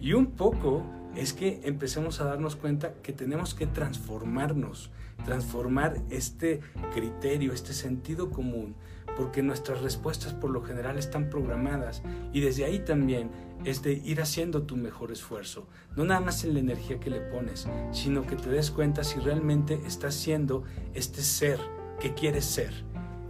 Y 0.00 0.12
un 0.12 0.32
poco 0.32 0.84
es 1.16 1.32
que 1.32 1.60
empecemos 1.64 2.20
a 2.20 2.24
darnos 2.24 2.56
cuenta 2.56 2.94
que 3.02 3.12
tenemos 3.12 3.54
que 3.54 3.66
transformarnos, 3.66 4.90
transformar 5.24 6.00
este 6.10 6.60
criterio, 6.92 7.52
este 7.52 7.72
sentido 7.72 8.30
común, 8.30 8.74
porque 9.16 9.42
nuestras 9.42 9.80
respuestas 9.80 10.34
por 10.34 10.50
lo 10.50 10.62
general 10.62 10.98
están 10.98 11.30
programadas 11.30 12.02
y 12.32 12.40
desde 12.40 12.64
ahí 12.64 12.80
también 12.80 13.30
es 13.64 13.82
de 13.82 13.92
ir 13.92 14.20
haciendo 14.20 14.64
tu 14.64 14.76
mejor 14.76 15.12
esfuerzo, 15.12 15.66
no 15.96 16.04
nada 16.04 16.20
más 16.20 16.44
en 16.44 16.54
la 16.54 16.60
energía 16.60 17.00
que 17.00 17.10
le 17.10 17.20
pones, 17.20 17.68
sino 17.92 18.26
que 18.26 18.36
te 18.36 18.50
des 18.50 18.70
cuenta 18.70 19.04
si 19.04 19.20
realmente 19.20 19.80
estás 19.86 20.14
siendo 20.14 20.64
este 20.94 21.22
ser 21.22 21.60
que 22.00 22.14
quieres 22.14 22.44
ser, 22.44 22.72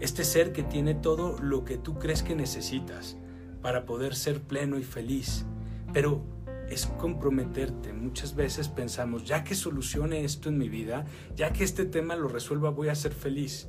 este 0.01 0.25
ser 0.25 0.53
que 0.53 0.63
tiene 0.63 0.95
todo 0.95 1.39
lo 1.39 1.65
que 1.65 1.77
tú 1.77 1.99
crees 1.99 2.23
que 2.23 2.35
necesitas 2.35 3.17
para 3.63 3.87
poder 3.87 4.15
ser 4.15 4.41
pleno 4.41 4.79
y 4.79 4.83
feliz, 4.83 5.45
pero 5.93 6.23
es 6.71 6.87
comprometerte. 6.87 7.93
Muchas 7.93 8.35
veces 8.35 8.69
pensamos, 8.69 9.25
ya 9.25 9.45
que 9.45 9.55
solucione 9.55 10.25
esto 10.25 10.49
en 10.49 10.59
mi 10.59 10.69
vida, 10.69 11.05
ya 11.37 11.53
que 11.53 11.65
este 11.65 11.85
tema 11.85 12.17
lo 12.17 12.29
resuelva, 12.29 12.71
voy 12.71 12.89
a 12.89 12.95
ser 12.95 13.13
feliz. 13.13 13.69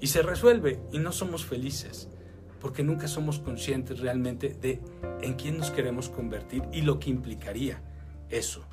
Y 0.00 0.08
se 0.08 0.22
resuelve 0.22 0.80
y 0.92 0.98
no 0.98 1.12
somos 1.12 1.44
felices, 1.44 2.08
porque 2.60 2.82
nunca 2.82 3.08
somos 3.08 3.38
conscientes 3.38 4.00
realmente 4.00 4.56
de 4.60 4.80
en 5.22 5.34
quién 5.34 5.58
nos 5.58 5.70
queremos 5.70 6.08
convertir 6.08 6.62
y 6.72 6.82
lo 6.82 6.98
que 6.98 7.10
implicaría 7.10 7.82
eso. 8.28 8.64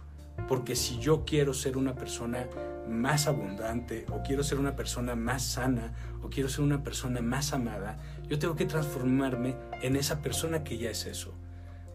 Porque 0.48 0.76
si 0.76 1.00
yo 1.00 1.26
quiero 1.26 1.54
ser 1.54 1.78
una 1.78 1.96
persona 1.96 2.48
más 2.90 3.28
abundante, 3.28 4.06
o 4.12 4.22
quiero 4.24 4.44
ser 4.44 4.60
una 4.60 4.76
persona 4.76 5.16
más 5.16 5.44
sana, 5.44 5.94
o 6.22 6.30
quiero 6.30 6.50
ser 6.50 6.66
una 6.66 6.84
persona 6.84 7.22
más 7.22 7.54
amada, 7.54 8.00
yo 8.28 8.40
tengo 8.40 8.56
que 8.56 8.66
transformarme 8.66 9.56
en 9.82 9.96
esa 9.96 10.22
persona 10.22 10.64
que 10.64 10.78
ya 10.78 10.90
es 10.90 11.06
eso. 11.06 11.34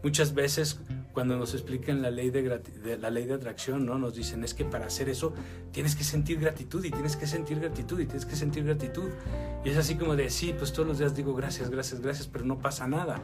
Muchas 0.02 0.34
veces 0.34 0.80
cuando 1.12 1.36
nos 1.36 1.54
explican 1.54 2.00
la 2.00 2.12
ley 2.12 2.30
de, 2.30 2.98
la 3.00 3.10
ley 3.10 3.24
de 3.26 3.34
atracción, 3.34 3.84
¿no? 3.84 3.98
Nos 3.98 4.14
dicen, 4.14 4.44
es 4.44 4.54
que 4.54 4.64
para 4.64 4.86
hacer 4.86 5.08
eso 5.08 5.32
tienes 5.72 5.96
que 5.96 6.04
sentir 6.04 6.38
gratitud 6.38 6.84
y 6.84 6.90
tienes 6.92 7.16
que 7.16 7.26
sentir 7.26 7.58
gratitud 7.58 7.98
y 7.98 8.06
tienes 8.06 8.24
que 8.24 8.36
sentir 8.36 8.64
gratitud. 8.64 9.10
Y 9.64 9.70
es 9.70 9.76
así 9.76 9.96
como 9.96 10.14
de, 10.14 10.30
sí, 10.30 10.54
pues 10.56 10.72
todos 10.72 10.86
los 10.86 10.98
días 10.98 11.16
digo 11.16 11.34
gracias, 11.34 11.70
gracias, 11.70 12.00
gracias, 12.00 12.28
pero 12.28 12.44
no 12.44 12.58
pasa 12.58 12.86
nada. 12.86 13.20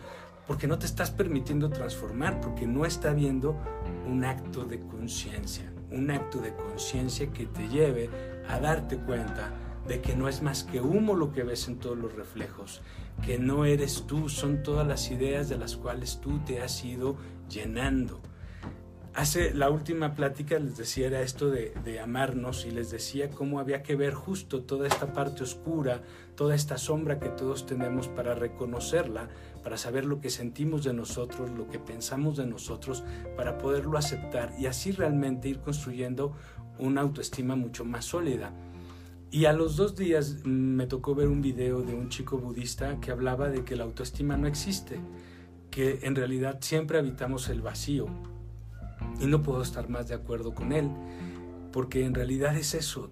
Porque 0.48 0.66
no 0.66 0.78
te 0.78 0.87
estás 0.87 1.12
permitiendo 1.12 1.70
transformar, 1.70 2.40
porque 2.40 2.66
no 2.66 2.84
está 2.84 3.10
habiendo 3.10 3.56
un 4.06 4.24
acto 4.24 4.64
de 4.64 4.80
conciencia, 4.80 5.72
un 5.92 6.10
acto 6.10 6.38
de 6.38 6.52
conciencia 6.54 7.30
que 7.30 7.46
te 7.46 7.68
lleve 7.68 8.10
a 8.48 8.58
darte 8.58 8.96
cuenta 8.98 9.52
de 9.87 10.00
que 10.00 10.16
no 10.16 10.28
es 10.28 10.42
más 10.42 10.64
que 10.64 10.80
humo 10.80 11.14
lo 11.14 11.32
que 11.32 11.44
ves 11.44 11.68
en 11.68 11.78
todos 11.78 11.96
los 11.96 12.14
reflejos, 12.14 12.80
que 13.24 13.38
no 13.38 13.64
eres 13.64 14.05
tú, 14.07 14.29
son 14.29 14.62
todas 14.62 14.87
las 14.87 15.11
ideas 15.11 15.48
de 15.48 15.59
las 15.59 15.77
cuales 15.77 16.20
tú 16.20 16.38
te 16.40 16.61
has 16.61 16.85
ido 16.85 17.16
llenando. 17.48 18.20
Hace 19.14 19.55
la 19.55 19.70
última 19.70 20.16
plática 20.16 20.59
les 20.59 20.77
decía 20.77 21.07
era 21.07 21.20
esto 21.20 21.48
de, 21.48 21.72
de, 21.85 22.00
amarnos 22.00 22.66
y 22.66 22.72
les 22.72 22.90
decía 22.90 23.31
cómo 23.31 23.61
había 23.61 23.85
que 23.85 23.94
ver 23.94 24.12
justo 24.12 24.62
toda 24.62 24.88
esta 24.88 25.12
parte 25.12 25.44
oscura, 25.44 26.03
toda 26.35 26.57
esta 26.57 26.79
sombra 26.79 27.20
que 27.20 27.29
todos 27.29 27.64
tenemos 27.64 28.09
para 28.09 28.35
reconocerla, 28.35 29.29
para 29.62 29.77
saber 29.77 30.05
lo 30.05 30.20
que 30.20 30.31
sentimos 30.31 30.83
de 30.83 30.94
nosotros, 30.94 31.50
lo 31.50 31.68
que 31.68 31.79
pensamos 31.79 32.37
de 32.37 32.46
nosotros, 32.46 33.05
para 33.37 33.57
poderlo 33.57 33.98
aceptar 33.98 34.53
y 34.59 34.66
así 34.66 34.90
realmente 34.90 35.48
ir 35.48 35.61
construyendo 35.61 36.33
una 36.79 37.03
autoestima 37.03 37.55
mucho 37.55 37.85
más 37.85 38.07
sólida. 38.07 38.53
Y 39.35 39.47
a 39.47 39.53
los 39.53 39.75
dos 39.75 39.97
días 39.97 40.44
me 40.44 40.87
tocó 40.87 41.16
ver 41.16 41.27
un 41.27 41.42
video 41.42 41.82
de 41.82 41.93
un 41.93 42.09
chico 42.09 42.39
budista 42.39 43.01
que 43.01 43.11
hablaba 43.11 43.49
de 43.49 43.64
que 43.64 43.74
la 43.74 43.82
autoestima 43.82 44.37
no 44.37 44.47
existe, 44.47 45.01
que 45.72 45.99
en 46.03 46.14
realidad 46.14 46.59
siempre 46.61 46.99
habitamos 46.99 47.49
el 47.49 47.61
vacío. 47.61 48.07
Y 49.20 49.26
no 49.26 49.43
puedo 49.43 49.61
estar 49.61 49.89
más 49.89 50.07
de 50.07 50.14
acuerdo 50.14 50.55
con 50.55 50.70
él, 50.70 50.89
porque 51.72 52.05
en 52.05 52.14
realidad 52.14 52.57
es 52.57 52.74
eso, 52.74 53.11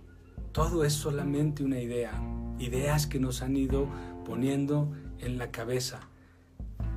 todo 0.52 0.84
es 0.84 0.92
solamente 0.92 1.64
una 1.64 1.80
idea, 1.80 2.12
ideas 2.60 3.08
que 3.08 3.18
nos 3.18 3.42
han 3.42 3.56
ido 3.56 3.88
poniendo 4.24 4.92
en 5.18 5.38
la 5.38 5.50
cabeza. 5.50 6.02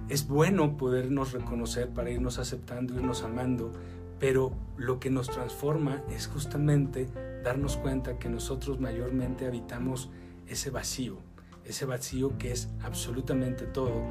Es 0.07 0.28
bueno 0.28 0.78
podernos 0.78 1.32
reconocer 1.32 1.89
para 1.89 2.11
irnos 2.11 2.38
aceptando, 2.38 2.93
irnos 2.93 3.23
amando, 3.23 3.71
pero 4.19 4.51
lo 4.78 4.99
que 4.99 5.09
nos 5.09 5.32
transforma 5.32 6.03
es 6.11 6.28
justamente 6.28 7.07
darnos 7.45 7.77
cuenta 7.77 8.17
que 8.17 8.27
nosotros 8.27 8.79
mayormente 8.79 9.45
habitamos 9.45 10.09
ese 10.47 10.71
vacío, 10.71 11.19
ese 11.63 11.85
vacío 11.85 12.39
que 12.39 12.51
es 12.51 12.69
absolutamente 12.81 13.67
todo 13.67 14.01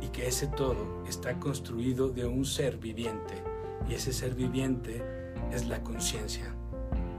y 0.00 0.08
que 0.08 0.26
ese 0.26 0.46
todo 0.46 1.04
está 1.06 1.38
construido 1.38 2.08
de 2.08 2.24
un 2.24 2.46
ser 2.46 2.78
viviente 2.78 3.34
y 3.86 3.92
ese 3.92 4.14
ser 4.14 4.34
viviente 4.34 5.02
es 5.52 5.66
la 5.66 5.82
conciencia. 5.82 6.54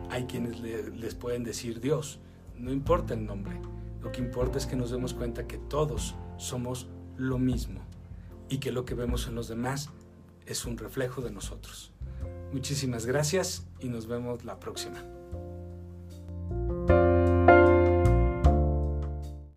Hay 0.10 0.26
quienes 0.26 0.60
les 0.60 1.14
pueden 1.14 1.44
decir 1.44 1.80
Dios, 1.80 2.20
no 2.58 2.72
importa 2.72 3.14
el 3.14 3.24
nombre, 3.24 3.62
lo 4.02 4.12
que 4.12 4.22
importa 4.22 4.58
es 4.58 4.66
que 4.66 4.76
nos 4.76 4.90
demos 4.90 5.14
cuenta 5.14 5.46
que 5.46 5.60
todos 5.60 6.16
somos 6.38 6.88
lo 7.16 7.38
mismo 7.38 7.82
y 8.50 8.58
que 8.58 8.72
lo 8.72 8.86
que 8.86 8.96
vemos 8.96 9.28
en 9.28 9.36
los 9.36 9.48
demás 9.48 9.92
es 10.48 10.66
un 10.66 10.80
reflejo 10.80 11.22
de 11.22 11.32
nosotros. 11.32 11.92
Muchísimas 12.52 13.06
gracias 13.06 13.68
y 13.80 13.88
nos 13.88 14.08
vemos 14.08 14.46
la 14.46 14.60
próxima. 14.60 15.13